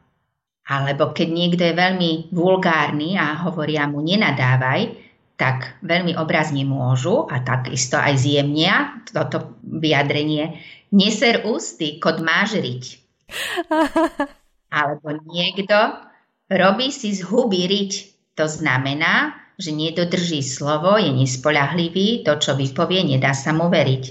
Alebo 0.63 1.11
keď 1.11 1.27
niekto 1.27 1.67
je 1.67 1.75
veľmi 1.75 2.31
vulgárny 2.31 3.19
a 3.19 3.35
hovoria 3.43 3.83
mu 3.91 3.99
nenadávaj, 3.99 5.10
tak 5.41 5.81
veľmi 5.81 6.13
obrazne 6.21 6.61
môžu 6.61 7.25
a 7.25 7.41
takisto 7.41 7.97
aj 7.97 8.13
zjemnia 8.21 9.01
toto 9.09 9.57
vyjadrenie 9.65 10.61
neser 10.93 11.41
ústy, 11.49 11.97
kod 11.97 12.21
máš 12.21 12.61
riť. 12.61 12.83
Alebo 14.77 15.17
niekto 15.25 15.97
robí 16.45 16.93
si 16.93 17.17
z 17.17 17.25
huby 17.25 17.65
riť. 17.65 17.93
To 18.37 18.45
znamená, 18.45 19.33
že 19.57 19.73
nedodrží 19.73 20.45
slovo, 20.45 21.01
je 21.01 21.09
nespoľahlivý, 21.09 22.21
to, 22.21 22.37
čo 22.37 22.53
vypovie, 22.53 23.01
nedá 23.01 23.33
sa 23.33 23.49
mu 23.51 23.67
veriť. 23.67 24.03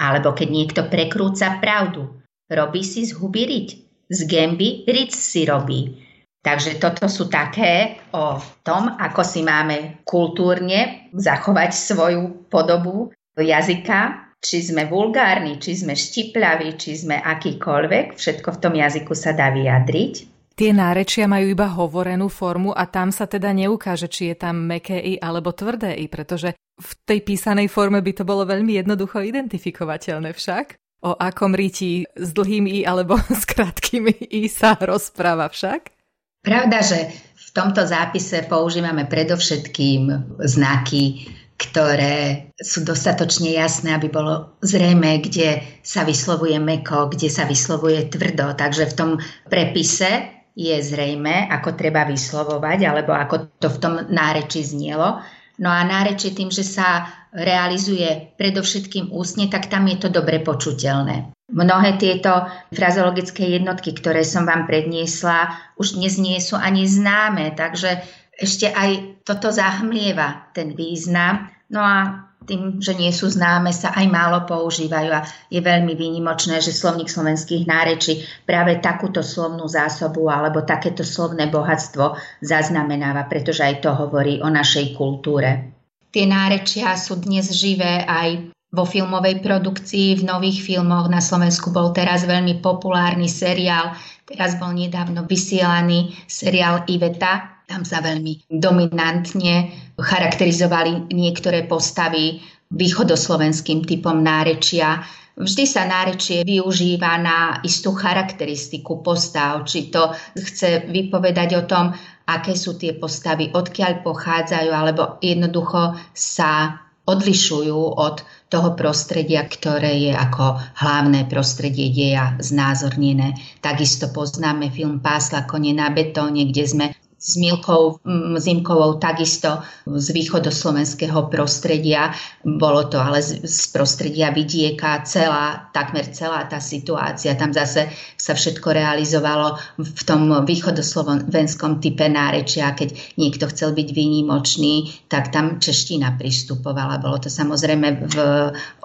Alebo 0.00 0.32
keď 0.32 0.48
niekto 0.48 0.80
prekrúca 0.88 1.60
pravdu, 1.60 2.08
robí 2.48 2.80
si 2.80 3.04
z 3.04 3.12
huby 3.12 3.44
riť, 3.44 3.68
z 4.08 4.18
gemby 4.24 4.88
riť 4.88 5.10
si 5.12 5.44
robí. 5.44 6.07
Takže 6.48 6.80
toto 6.80 7.12
sú 7.12 7.28
také 7.28 8.00
o 8.16 8.40
tom, 8.64 8.96
ako 8.96 9.20
si 9.20 9.44
máme 9.44 10.00
kultúrne 10.00 11.12
zachovať 11.12 11.76
svoju 11.76 12.48
podobu 12.48 13.12
jazyka, 13.36 14.32
či 14.40 14.64
sme 14.64 14.88
vulgárni, 14.88 15.60
či 15.60 15.76
sme 15.76 15.92
štipľaví, 15.92 16.80
či 16.80 17.04
sme 17.04 17.20
akýkoľvek, 17.20 18.16
všetko 18.16 18.48
v 18.48 18.60
tom 18.64 18.74
jazyku 18.80 19.12
sa 19.12 19.36
dá 19.36 19.52
vyjadriť. 19.52 20.14
Tie 20.56 20.72
nárečia 20.72 21.28
majú 21.28 21.52
iba 21.52 21.68
hovorenú 21.68 22.32
formu 22.32 22.72
a 22.72 22.88
tam 22.88 23.12
sa 23.12 23.28
teda 23.28 23.52
neukáže, 23.52 24.08
či 24.08 24.32
je 24.32 24.36
tam 24.40 24.64
meké 24.64 24.96
i 24.96 25.20
alebo 25.20 25.52
tvrdé 25.52 26.00
i, 26.00 26.08
pretože 26.08 26.56
v 26.80 26.90
tej 27.04 27.28
písanej 27.28 27.68
forme 27.68 28.00
by 28.00 28.12
to 28.16 28.24
bolo 28.24 28.48
veľmi 28.48 28.72
jednoducho 28.72 29.20
identifikovateľné 29.20 30.32
však. 30.32 30.80
O 31.04 31.12
akom 31.12 31.52
ryti 31.52 32.08
s 32.16 32.32
dlhým 32.32 32.64
i 32.72 32.88
alebo 32.88 33.20
s 33.36 33.44
krátkým 33.44 34.08
i 34.32 34.48
sa 34.48 34.80
rozpráva 34.80 35.52
však? 35.52 35.97
Pravda, 36.42 36.78
že 36.80 37.10
v 37.34 37.48
tomto 37.50 37.82
zápise 37.84 38.46
používame 38.46 39.08
predovšetkým 39.08 40.36
znaky, 40.44 41.26
ktoré 41.58 42.48
sú 42.54 42.86
dostatočne 42.86 43.50
jasné, 43.50 43.98
aby 43.98 44.06
bolo 44.06 44.54
zrejme, 44.62 45.18
kde 45.18 45.58
sa 45.82 46.06
vyslovuje 46.06 46.54
meko, 46.62 47.10
kde 47.10 47.26
sa 47.26 47.50
vyslovuje 47.50 48.06
tvrdo. 48.06 48.54
Takže 48.54 48.94
v 48.94 48.96
tom 48.96 49.10
prepise 49.50 50.38
je 50.54 50.74
zrejme, 50.78 51.50
ako 51.50 51.74
treba 51.74 52.06
vyslovovať, 52.06 52.78
alebo 52.86 53.10
ako 53.14 53.58
to 53.58 53.68
v 53.74 53.78
tom 53.82 53.94
náreči 54.06 54.62
znielo. 54.62 55.18
No 55.58 55.70
a 55.70 55.82
náreči 55.82 56.30
tým, 56.30 56.54
že 56.54 56.62
sa 56.62 57.10
realizuje 57.34 58.34
predovšetkým 58.38 59.10
ústne, 59.10 59.50
tak 59.50 59.66
tam 59.66 59.90
je 59.90 59.98
to 59.98 60.08
dobre 60.14 60.38
počuteľné. 60.42 61.37
Mnohé 61.48 61.96
tieto 61.96 62.44
frazeologické 62.76 63.56
jednotky, 63.56 63.96
ktoré 63.96 64.20
som 64.20 64.44
vám 64.44 64.68
predniesla, 64.68 65.56
už 65.80 65.96
dnes 65.96 66.20
nie 66.20 66.36
sú 66.44 66.60
ani 66.60 66.84
známe, 66.84 67.56
takže 67.56 68.04
ešte 68.36 68.68
aj 68.68 69.24
toto 69.24 69.48
zahmlieva 69.48 70.52
ten 70.52 70.76
význam. 70.76 71.48
No 71.72 71.80
a 71.80 72.28
tým, 72.48 72.80
že 72.80 72.96
nie 72.96 73.12
sú 73.12 73.28
známe, 73.28 73.72
sa 73.76 73.92
aj 73.92 74.06
málo 74.08 74.48
používajú 74.48 75.10
a 75.12 75.24
je 75.52 75.60
veľmi 75.60 75.92
výnimočné, 75.92 76.64
že 76.64 76.72
slovník 76.72 77.12
slovenských 77.12 77.68
nárečí 77.68 78.24
práve 78.48 78.80
takúto 78.80 79.20
slovnú 79.20 79.68
zásobu 79.68 80.32
alebo 80.32 80.64
takéto 80.64 81.04
slovné 81.04 81.52
bohatstvo 81.52 82.16
zaznamenáva, 82.40 83.28
pretože 83.28 83.64
aj 83.64 83.84
to 83.84 83.92
hovorí 83.92 84.40
o 84.40 84.48
našej 84.48 84.96
kultúre. 84.96 85.76
Tie 86.08 86.24
nárečia 86.24 86.96
sú 86.96 87.20
dnes 87.20 87.52
živé 87.52 88.00
aj 88.08 88.48
vo 88.68 88.84
filmovej 88.84 89.40
produkcii, 89.40 90.20
v 90.20 90.26
nových 90.28 90.60
filmoch. 90.60 91.08
Na 91.08 91.24
Slovensku 91.24 91.72
bol 91.72 91.96
teraz 91.96 92.28
veľmi 92.28 92.60
populárny 92.60 93.28
seriál, 93.28 93.96
teraz 94.28 94.60
bol 94.60 94.76
nedávno 94.76 95.24
vysielaný 95.24 96.12
seriál 96.28 96.84
Iveta, 96.84 97.64
tam 97.68 97.84
sa 97.84 98.00
veľmi 98.00 98.48
dominantne 98.48 99.72
charakterizovali 99.96 101.12
niektoré 101.12 101.68
postavy 101.68 102.40
východoslovenským 102.72 103.84
typom 103.84 104.20
nárečia. 104.20 105.04
Vždy 105.38 105.64
sa 105.64 105.86
nárečie 105.86 106.42
využíva 106.44 107.14
na 107.20 107.60
istú 107.62 107.94
charakteristiku 107.94 109.04
postav, 109.04 109.64
či 109.68 109.92
to 109.92 110.12
chce 110.34 110.88
vypovedať 110.88 111.50
o 111.60 111.62
tom, 111.64 111.92
aké 112.28 112.52
sú 112.56 112.76
tie 112.76 112.96
postavy, 112.96 113.52
odkiaľ 113.52 114.04
pochádzajú, 114.04 114.70
alebo 114.72 115.16
jednoducho 115.22 115.96
sa 116.12 116.82
odlišujú 117.08 117.80
od 117.96 118.20
toho 118.48 118.72
prostredia, 118.74 119.44
ktoré 119.44 120.08
je 120.08 120.12
ako 120.12 120.56
hlavné 120.80 121.28
prostredie 121.28 121.92
deja 121.92 122.36
znázornené. 122.40 123.36
Takisto 123.60 124.08
poznáme 124.08 124.72
film 124.72 125.04
Pásla 125.04 125.44
kone 125.44 125.76
na 125.76 125.92
betóne, 125.92 126.48
kde 126.48 126.64
sme 126.64 126.86
s 127.18 127.34
Milkou 127.36 127.98
Zimkovou 128.38 129.02
takisto 129.02 129.58
z 129.84 130.08
východoslovenského 130.14 131.26
prostredia. 131.26 132.14
Bolo 132.46 132.86
to 132.86 133.02
ale 133.02 133.18
z, 133.18 133.42
z 133.42 133.74
prostredia 133.74 134.30
vidieka 134.30 135.02
celá, 135.02 135.66
takmer 135.74 136.06
celá 136.14 136.46
tá 136.46 136.62
situácia. 136.62 137.34
Tam 137.34 137.50
zase 137.50 137.90
sa 138.14 138.38
všetko 138.38 138.70
realizovalo 138.70 139.58
v 139.82 140.02
tom 140.06 140.30
východoslovenskom 140.46 141.82
type 141.82 142.06
nárečia. 142.06 142.70
Keď 142.78 143.18
niekto 143.18 143.50
chcel 143.50 143.74
byť 143.74 143.88
výnimočný, 143.90 145.02
tak 145.10 145.34
tam 145.34 145.58
čeština 145.58 146.14
pristupovala. 146.14 147.02
Bolo 147.02 147.18
to 147.18 147.26
samozrejme 147.26 148.06
v 148.14 148.16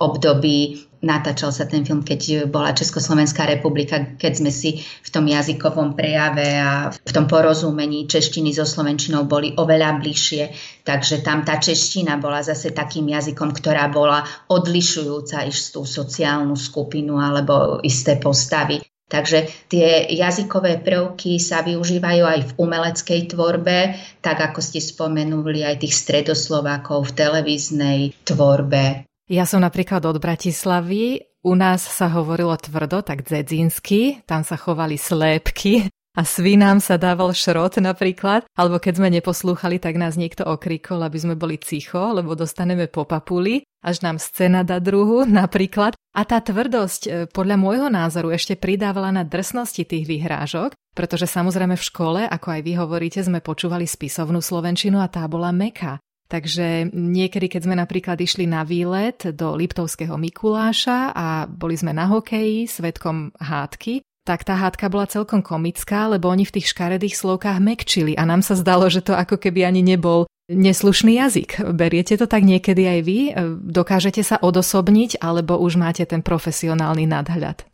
období 0.01 0.89
natáčal 1.03 1.51
sa 1.51 1.67
ten 1.67 1.83
film, 1.83 2.01
keď 2.01 2.47
bola 2.47 2.71
Československá 2.71 3.43
republika, 3.45 4.15
keď 4.15 4.33
sme 4.39 4.51
si 4.51 4.79
v 4.79 5.09
tom 5.11 5.27
jazykovom 5.27 5.93
prejave 5.93 6.57
a 6.57 6.89
v 6.89 7.11
tom 7.11 7.27
porozumení 7.27 8.07
češtiny 8.07 8.55
so 8.55 8.63
slovenčinou 8.63 9.27
boli 9.27 9.51
oveľa 9.53 9.99
bližšie. 9.99 10.43
Takže 10.87 11.21
tam 11.21 11.43
tá 11.43 11.59
čeština 11.59 12.17
bola 12.17 12.39
zase 12.39 12.71
takým 12.71 13.11
jazykom, 13.11 13.51
ktorá 13.51 13.91
bola 13.91 14.23
odlišujúca 14.47 15.43
istú 15.43 15.83
sociálnu 15.83 16.55
skupinu 16.55 17.19
alebo 17.19 17.83
isté 17.83 18.15
postavy. 18.17 18.79
Takže 19.03 19.69
tie 19.69 20.09
jazykové 20.09 20.81
prvky 20.81 21.37
sa 21.37 21.61
využívajú 21.61 22.23
aj 22.25 22.39
v 22.49 22.51
umeleckej 22.57 23.21
tvorbe, 23.29 23.93
tak 24.25 24.41
ako 24.41 24.57
ste 24.57 24.81
spomenuli 24.81 25.61
aj 25.61 25.85
tých 25.85 25.93
stredoslovákov 25.93 27.13
v 27.13 27.15
televíznej 27.21 27.99
tvorbe. 28.25 29.05
Ja 29.31 29.47
som 29.47 29.63
napríklad 29.63 30.03
od 30.03 30.19
Bratislavy. 30.19 31.23
U 31.43 31.55
nás 31.55 31.83
sa 31.83 32.07
hovorilo 32.11 32.55
tvrdo, 32.55 33.03
tak 33.03 33.27
dzedzínsky. 33.27 34.23
Tam 34.27 34.47
sa 34.47 34.55
chovali 34.55 34.95
slépky 34.95 35.91
a 36.13 36.21
svinám 36.21 36.77
sa 36.77 37.01
dával 37.01 37.33
šrot 37.33 37.81
napríklad, 37.81 38.45
alebo 38.53 38.77
keď 38.77 38.93
sme 39.01 39.09
neposlúchali, 39.09 39.81
tak 39.81 39.97
nás 39.97 40.13
niekto 40.13 40.45
okrikol, 40.45 41.01
aby 41.01 41.17
sme 41.17 41.33
boli 41.33 41.57
cicho, 41.57 42.13
lebo 42.13 42.37
dostaneme 42.37 42.85
po 42.85 43.01
papuli, 43.01 43.65
až 43.81 44.05
nám 44.05 44.21
scéna 44.21 44.61
dá 44.61 44.77
druhu 44.77 45.25
napríklad. 45.41 45.97
A 46.13 46.21
tá 46.21 46.37
tvrdosť 46.37 47.01
e, 47.03 47.09
podľa 47.25 47.57
môjho 47.57 47.89
názoru 47.89 48.29
ešte 48.29 48.53
pridávala 48.53 49.09
na 49.09 49.25
drsnosti 49.25 49.81
tých 49.81 50.05
vyhrážok, 50.05 50.77
pretože 50.93 51.25
samozrejme 51.25 51.73
v 51.73 51.87
škole, 51.89 52.21
ako 52.29 52.47
aj 52.53 52.61
vy 52.61 52.73
hovoríte, 52.77 53.19
sme 53.25 53.41
počúvali 53.41 53.89
spisovnú 53.89 54.37
slovenčinu 54.37 55.01
a 55.01 55.09
tá 55.09 55.25
bola 55.25 55.49
meka. 55.49 55.97
Takže 56.31 56.89
niekedy, 56.89 57.45
keď 57.51 57.61
sme 57.67 57.75
napríklad 57.77 58.17
išli 58.17 58.49
na 58.49 58.65
výlet 58.65 59.35
do 59.35 59.53
Liptovského 59.53 60.17
Mikuláša 60.17 61.13
a 61.13 61.45
boli 61.45 61.77
sme 61.77 61.93
na 61.93 62.09
hokeji 62.09 62.65
svetkom 62.65 63.35
hádky, 63.37 64.01
tak 64.23 64.47
tá 64.47 64.55
hádka 64.55 64.87
bola 64.87 65.03
celkom 65.03 65.43
komická, 65.43 66.07
lebo 66.07 66.31
oni 66.31 66.47
v 66.47 66.55
tých 66.59 66.71
škaredých 66.71 67.19
slovkách 67.19 67.59
mekčili 67.59 68.15
a 68.15 68.23
nám 68.23 68.39
sa 68.39 68.55
zdalo, 68.55 68.87
že 68.87 69.03
to 69.03 69.11
ako 69.11 69.35
keby 69.35 69.67
ani 69.67 69.83
nebol 69.83 70.25
neslušný 70.47 71.19
jazyk. 71.19 71.59
Beriete 71.75 72.15
to 72.15 72.23
tak 72.23 72.47
niekedy 72.47 72.87
aj 72.87 72.99
vy? 73.03 73.19
Dokážete 73.59 74.23
sa 74.23 74.39
odosobniť 74.39 75.19
alebo 75.19 75.59
už 75.59 75.75
máte 75.75 76.07
ten 76.07 76.23
profesionálny 76.23 77.03
nadhľad? 77.03 77.67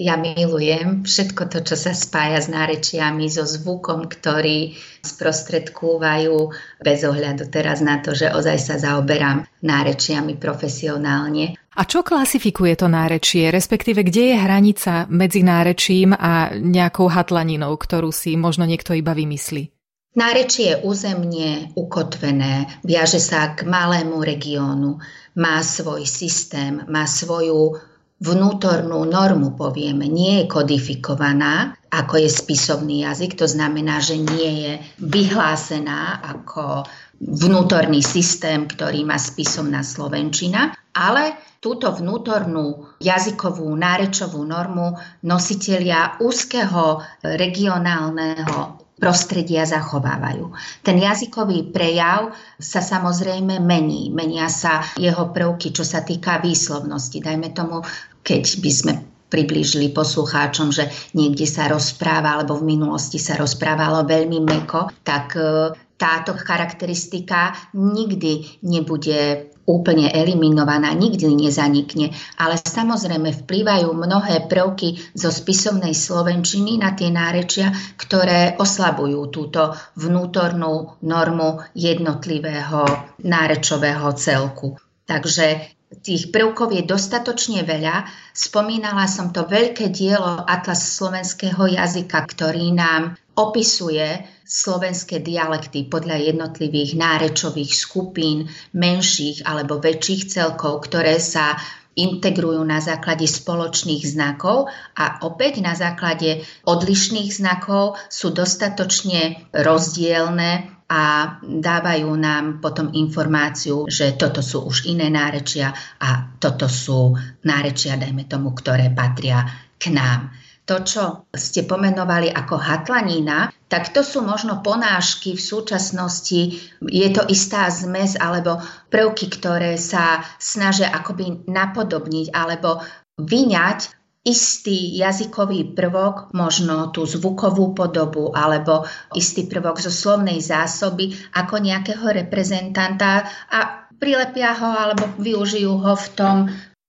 Ja 0.00 0.16
milujem 0.16 1.04
všetko 1.04 1.52
to, 1.52 1.60
čo 1.60 1.76
sa 1.76 1.92
spája 1.92 2.40
s 2.40 2.48
nárečiami, 2.48 3.28
so 3.28 3.44
zvukom, 3.44 4.08
ktorý 4.08 4.72
sprostredkúvajú 5.04 6.36
bez 6.80 7.04
ohľadu 7.04 7.52
teraz 7.52 7.84
na 7.84 8.00
to, 8.00 8.16
že 8.16 8.32
ozaj 8.32 8.56
sa 8.56 8.80
zaoberám 8.80 9.44
nárečiami 9.60 10.40
profesionálne. 10.40 11.60
A 11.76 11.84
čo 11.84 12.00
klasifikuje 12.00 12.80
to 12.80 12.88
nárečie, 12.88 13.52
respektíve 13.52 14.00
kde 14.00 14.32
je 14.32 14.36
hranica 14.40 15.04
medzi 15.12 15.44
nárečím 15.44 16.16
a 16.16 16.56
nejakou 16.56 17.12
hatlaninou, 17.12 17.76
ktorú 17.76 18.08
si 18.08 18.40
možno 18.40 18.64
niekto 18.64 18.96
iba 18.96 19.12
vymyslí? 19.12 19.68
Nárečie 20.16 20.74
je 20.74 20.80
územne 20.80 21.76
ukotvené, 21.76 22.80
viaže 22.88 23.20
sa 23.20 23.52
k 23.52 23.68
malému 23.68 24.16
regiónu, 24.24 24.96
má 25.36 25.60
svoj 25.60 26.08
systém, 26.08 26.88
má 26.88 27.04
svoju 27.04 27.89
vnútornú 28.20 29.00
normu, 29.08 29.56
povieme, 29.56 30.04
nie 30.04 30.44
je 30.44 30.50
kodifikovaná, 30.52 31.72
ako 31.88 32.20
je 32.20 32.28
spisovný 32.28 33.08
jazyk, 33.08 33.40
to 33.40 33.48
znamená, 33.48 33.98
že 34.04 34.20
nie 34.20 34.52
je 34.68 34.72
vyhlásená 35.00 36.20
ako 36.20 36.84
vnútorný 37.20 38.04
systém, 38.04 38.68
ktorý 38.68 39.08
má 39.08 39.16
spisovná 39.16 39.80
slovenčina, 39.80 40.76
ale 40.92 41.36
túto 41.60 41.92
vnútornú 41.92 42.96
jazykovú 43.00 43.68
nárečovú 43.76 44.40
normu 44.44 44.96
nositelia 45.24 46.16
úzkeho 46.20 47.04
regionálneho 47.20 48.80
prostredia 49.00 49.64
zachovávajú. 49.64 50.52
Ten 50.84 51.00
jazykový 51.00 51.72
prejav 51.72 52.36
sa 52.60 52.84
samozrejme 52.84 53.56
mení. 53.64 54.12
Menia 54.12 54.52
sa 54.52 54.84
jeho 55.00 55.32
prvky, 55.32 55.72
čo 55.72 55.88
sa 55.88 56.04
týka 56.04 56.36
výslovnosti. 56.44 57.24
Dajme 57.24 57.48
tomu, 57.56 57.80
keď 58.22 58.44
by 58.60 58.70
sme 58.70 58.92
priblížili 59.30 59.94
poslucháčom, 59.94 60.74
že 60.74 60.90
niekde 61.14 61.46
sa 61.46 61.70
rozpráva, 61.70 62.34
alebo 62.36 62.58
v 62.58 62.74
minulosti 62.74 63.22
sa 63.22 63.38
rozprávalo 63.38 64.02
veľmi 64.02 64.42
meko, 64.42 64.90
tak 65.06 65.38
e, 65.38 65.70
táto 65.94 66.34
charakteristika 66.34 67.54
nikdy 67.78 68.58
nebude 68.66 69.52
úplne 69.70 70.10
eliminovaná, 70.10 70.90
nikdy 70.90 71.30
nezanikne, 71.30 72.10
ale 72.42 72.58
samozrejme 72.58 73.46
vplývajú 73.46 73.94
mnohé 73.94 74.50
prvky 74.50 74.98
zo 75.14 75.30
spisovnej 75.30 75.94
slovenčiny 75.94 76.82
na 76.82 76.90
tie 76.98 77.14
nárečia, 77.14 77.70
ktoré 77.94 78.58
oslabujú 78.58 79.30
túto 79.30 79.70
vnútornú 79.94 80.98
normu 81.06 81.62
jednotlivého 81.78 82.82
nárečového 83.22 84.10
celku. 84.18 84.74
Takže 85.06 85.78
tých 85.98 86.30
prvkov 86.30 86.70
je 86.70 86.86
dostatočne 86.86 87.66
veľa. 87.66 88.06
Spomínala 88.30 89.10
som 89.10 89.34
to 89.34 89.42
veľké 89.42 89.90
dielo 89.90 90.46
Atlas 90.46 90.86
slovenského 90.94 91.66
jazyka, 91.66 92.30
ktorý 92.30 92.70
nám 92.70 93.18
opisuje 93.34 94.22
slovenské 94.46 95.18
dialekty 95.18 95.90
podľa 95.90 96.30
jednotlivých 96.30 96.94
nárečových 96.94 97.74
skupín, 97.74 98.46
menších 98.70 99.42
alebo 99.42 99.82
väčších 99.82 100.30
celkov, 100.30 100.86
ktoré 100.86 101.18
sa 101.18 101.58
integrujú 101.98 102.62
na 102.62 102.78
základe 102.78 103.26
spoločných 103.26 104.06
znakov 104.06 104.70
a 104.94 105.26
opäť 105.26 105.58
na 105.58 105.74
základe 105.74 106.46
odlišných 106.62 107.34
znakov 107.34 107.98
sú 108.06 108.30
dostatočne 108.30 109.50
rozdielne 109.50 110.79
a 110.90 111.38
dávajú 111.38 112.10
nám 112.18 112.58
potom 112.58 112.90
informáciu, 112.90 113.86
že 113.86 114.18
toto 114.18 114.42
sú 114.42 114.66
už 114.66 114.90
iné 114.90 115.06
nárečia 115.06 115.70
a 116.02 116.34
toto 116.42 116.66
sú 116.66 117.14
nárečia, 117.46 117.94
dajme 117.94 118.26
tomu, 118.26 118.50
ktoré 118.50 118.90
patria 118.90 119.46
k 119.78 119.94
nám. 119.94 120.34
To, 120.66 120.82
čo 120.82 121.30
ste 121.30 121.62
pomenovali 121.66 122.30
ako 122.30 122.58
hatlanina, 122.58 123.50
tak 123.70 123.94
to 123.94 124.02
sú 124.02 124.22
možno 124.26 124.66
ponášky 124.66 125.38
v 125.38 125.42
súčasnosti. 125.42 126.58
Je 126.82 127.08
to 127.14 127.22
istá 127.30 127.70
zmes 127.70 128.18
alebo 128.18 128.58
prvky, 128.90 129.30
ktoré 129.30 129.78
sa 129.78 130.26
snažia 130.42 130.90
akoby 130.90 131.46
napodobniť 131.46 132.34
alebo 132.34 132.82
vyňať 133.18 133.99
istý 134.20 135.00
jazykový 135.00 135.72
prvok, 135.72 136.36
možno 136.36 136.92
tú 136.92 137.08
zvukovú 137.08 137.72
podobu 137.72 138.36
alebo 138.36 138.84
istý 139.16 139.48
prvok 139.48 139.80
zo 139.80 139.88
slovnej 139.88 140.44
zásoby 140.44 141.16
ako 141.32 141.56
nejakého 141.56 142.04
reprezentanta 142.04 143.24
a 143.48 143.88
prilepia 143.96 144.52
ho 144.52 144.70
alebo 144.76 145.08
využijú 145.16 145.72
ho 145.72 145.94
v 145.96 146.06
tom 146.12 146.36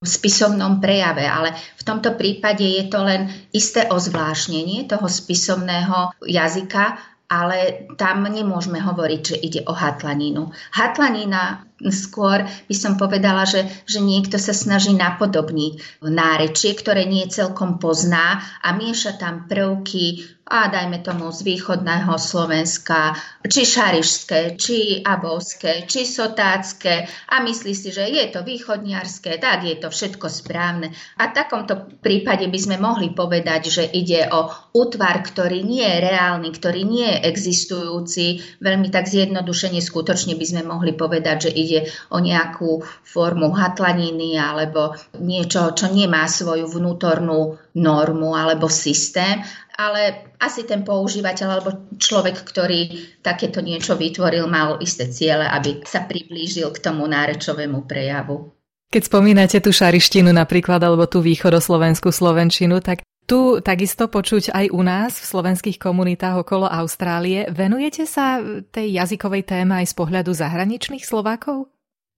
spisovnom 0.02 0.82
prejave, 0.82 1.30
ale 1.30 1.54
v 1.78 1.84
tomto 1.86 2.18
prípade 2.18 2.66
je 2.66 2.90
to 2.90 3.06
len 3.06 3.30
isté 3.54 3.86
ozvláštnenie 3.86 4.90
toho 4.90 5.06
spisovného 5.06 6.18
jazyka, 6.26 6.98
ale 7.32 7.88
tam 7.96 8.28
nemôžeme 8.28 8.82
hovoriť, 8.82 9.22
že 9.24 9.38
ide 9.40 9.62
o 9.64 9.72
hatlaninu. 9.72 10.52
Hatlanina 10.76 11.71
skôr 11.90 12.46
by 12.46 12.76
som 12.78 13.02
povedala, 13.02 13.50
že, 13.50 13.66
že 13.90 13.98
niekto 13.98 14.38
sa 14.38 14.54
snaží 14.54 14.94
napodobniť 14.94 16.04
nárečie, 16.06 16.78
ktoré 16.78 17.10
nie 17.10 17.26
celkom 17.26 17.82
pozná 17.82 18.44
a 18.62 18.78
mieša 18.78 19.18
tam 19.18 19.50
prvky 19.50 20.42
a 20.52 20.68
dajme 20.68 21.00
tomu 21.00 21.32
z 21.32 21.48
východného 21.48 22.12
Slovenska, 22.20 23.16
či 23.48 23.64
šarišské, 23.64 24.60
či 24.60 25.00
abovské, 25.00 25.88
či 25.88 26.04
sotácké 26.04 27.08
a 27.32 27.40
myslí 27.40 27.72
si, 27.72 27.96
že 27.96 28.04
je 28.12 28.28
to 28.28 28.44
východniarské, 28.44 29.40
tak 29.40 29.64
je 29.64 29.80
to 29.80 29.88
všetko 29.88 30.28
správne. 30.28 30.92
A 31.16 31.32
v 31.32 31.36
takomto 31.40 31.88
prípade 32.04 32.52
by 32.52 32.60
sme 32.60 32.76
mohli 32.84 33.16
povedať, 33.16 33.72
že 33.72 33.84
ide 33.96 34.28
o 34.28 34.52
útvar, 34.76 35.24
ktorý 35.24 35.64
nie 35.64 35.88
je 35.88 36.04
reálny, 36.04 36.52
ktorý 36.52 36.84
nie 36.84 37.08
je 37.16 37.24
existujúci. 37.32 38.26
Veľmi 38.60 38.92
tak 38.92 39.08
zjednodušene 39.08 39.80
skutočne 39.80 40.36
by 40.36 40.46
sme 40.52 40.62
mohli 40.68 40.92
povedať, 40.92 41.48
že 41.48 41.52
ide 41.56 41.71
ide 41.72 41.88
o 42.12 42.20
nejakú 42.20 42.84
formu 43.08 43.56
hatlaniny 43.56 44.36
alebo 44.36 44.92
niečo, 45.16 45.72
čo 45.72 45.88
nemá 45.88 46.28
svoju 46.28 46.68
vnútornú 46.68 47.56
normu 47.80 48.36
alebo 48.36 48.68
systém, 48.68 49.40
ale 49.80 50.36
asi 50.44 50.68
ten 50.68 50.84
používateľ 50.84 51.48
alebo 51.48 51.72
človek, 51.96 52.44
ktorý 52.44 52.82
takéto 53.24 53.64
niečo 53.64 53.96
vytvoril, 53.96 54.52
mal 54.52 54.84
isté 54.84 55.08
ciele, 55.08 55.48
aby 55.48 55.82
sa 55.88 56.04
priblížil 56.04 56.68
k 56.76 56.84
tomu 56.84 57.08
nárečovému 57.08 57.88
prejavu. 57.88 58.52
Keď 58.92 59.08
spomínate 59.08 59.64
tú 59.64 59.72
šarištinu 59.72 60.36
napríklad, 60.36 60.84
alebo 60.84 61.08
tú 61.08 61.24
východoslovenskú 61.24 62.12
slovenčinu, 62.12 62.84
tak 62.84 63.08
tu 63.26 63.64
takisto 63.64 64.12
počuť 64.12 64.52
aj 64.52 64.66
u 64.76 64.82
nás 64.84 65.18
v 65.18 65.30
slovenských 65.30 65.78
komunitách 65.80 66.44
okolo 66.44 66.68
Austrálie. 66.68 67.48
Venujete 67.48 68.04
sa 68.04 68.44
tej 68.74 68.98
jazykovej 68.98 69.48
téme 69.48 69.80
aj 69.82 69.92
z 69.92 69.96
pohľadu 69.96 70.32
zahraničných 70.36 71.06
Slovákov? 71.06 71.72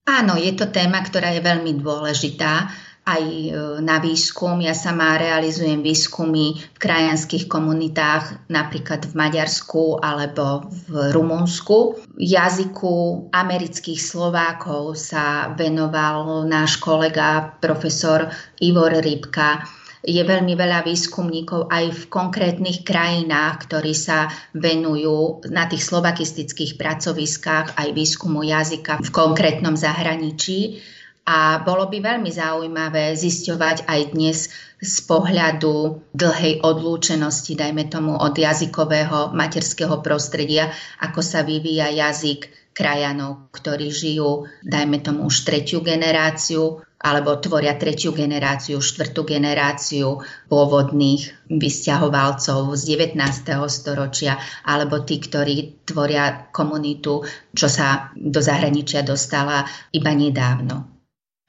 Áno, 0.04 0.36
je 0.36 0.52
to 0.52 0.68
téma, 0.68 1.00
ktorá 1.00 1.32
je 1.32 1.40
veľmi 1.40 1.80
dôležitá 1.80 2.68
aj 3.04 3.24
e, 3.24 3.50
na 3.84 4.00
výskum. 4.00 4.64
Ja 4.64 4.72
sama 4.72 5.20
realizujem 5.20 5.84
výskumy 5.84 6.60
v 6.60 6.78
krajanských 6.80 7.52
komunitách, 7.52 8.48
napríklad 8.48 9.08
v 9.08 9.14
Maďarsku 9.16 10.00
alebo 10.00 10.72
v 10.88 11.12
Rumunsku. 11.12 12.00
Jazyku 12.16 13.28
amerických 13.32 14.00
Slovákov 14.00 14.96
sa 14.96 15.52
venoval 15.56 16.48
náš 16.48 16.80
kolega 16.80 17.60
profesor 17.60 18.32
Ivor 18.64 18.96
Rybka 19.04 19.83
je 20.04 20.20
veľmi 20.20 20.60
veľa 20.60 20.84
výskumníkov 20.84 21.72
aj 21.72 21.86
v 21.96 22.04
konkrétnych 22.12 22.84
krajinách, 22.84 23.64
ktorí 23.64 23.96
sa 23.96 24.28
venujú 24.52 25.48
na 25.48 25.64
tých 25.72 25.88
slovakistických 25.88 26.76
pracoviskách 26.76 27.80
aj 27.80 27.88
výskumu 27.96 28.44
jazyka 28.44 29.00
v 29.00 29.10
konkrétnom 29.16 29.80
zahraničí. 29.80 30.84
A 31.24 31.64
bolo 31.64 31.88
by 31.88 32.04
veľmi 32.04 32.28
zaujímavé 32.28 33.16
zisťovať 33.16 33.88
aj 33.88 34.02
dnes 34.12 34.52
z 34.84 34.96
pohľadu 35.08 36.04
dlhej 36.12 36.60
odlúčenosti, 36.60 37.56
dajme 37.56 37.88
tomu 37.88 38.20
od 38.20 38.36
jazykového 38.36 39.32
materského 39.32 40.04
prostredia, 40.04 40.68
ako 41.00 41.24
sa 41.24 41.48
vyvíja 41.48 41.88
jazyk 41.88 42.52
krajanov, 42.76 43.48
ktorí 43.56 43.88
žijú, 43.88 44.52
dajme 44.68 45.00
tomu 45.00 45.32
už 45.32 45.48
tretiu 45.48 45.80
generáciu 45.80 46.84
alebo 47.04 47.36
tvoria 47.36 47.76
tretiu 47.76 48.16
generáciu, 48.16 48.80
štvrtú 48.80 49.28
generáciu 49.28 50.24
pôvodných 50.48 51.52
vysťahovalcov 51.52 52.72
z 52.80 52.82
19. 52.96 53.20
storočia, 53.68 54.40
alebo 54.64 55.04
tí, 55.04 55.20
ktorí 55.20 55.84
tvoria 55.84 56.48
komunitu, 56.56 57.28
čo 57.52 57.68
sa 57.68 58.16
do 58.16 58.40
zahraničia 58.40 59.04
dostala 59.04 59.68
iba 59.92 60.16
nedávno. 60.16 60.88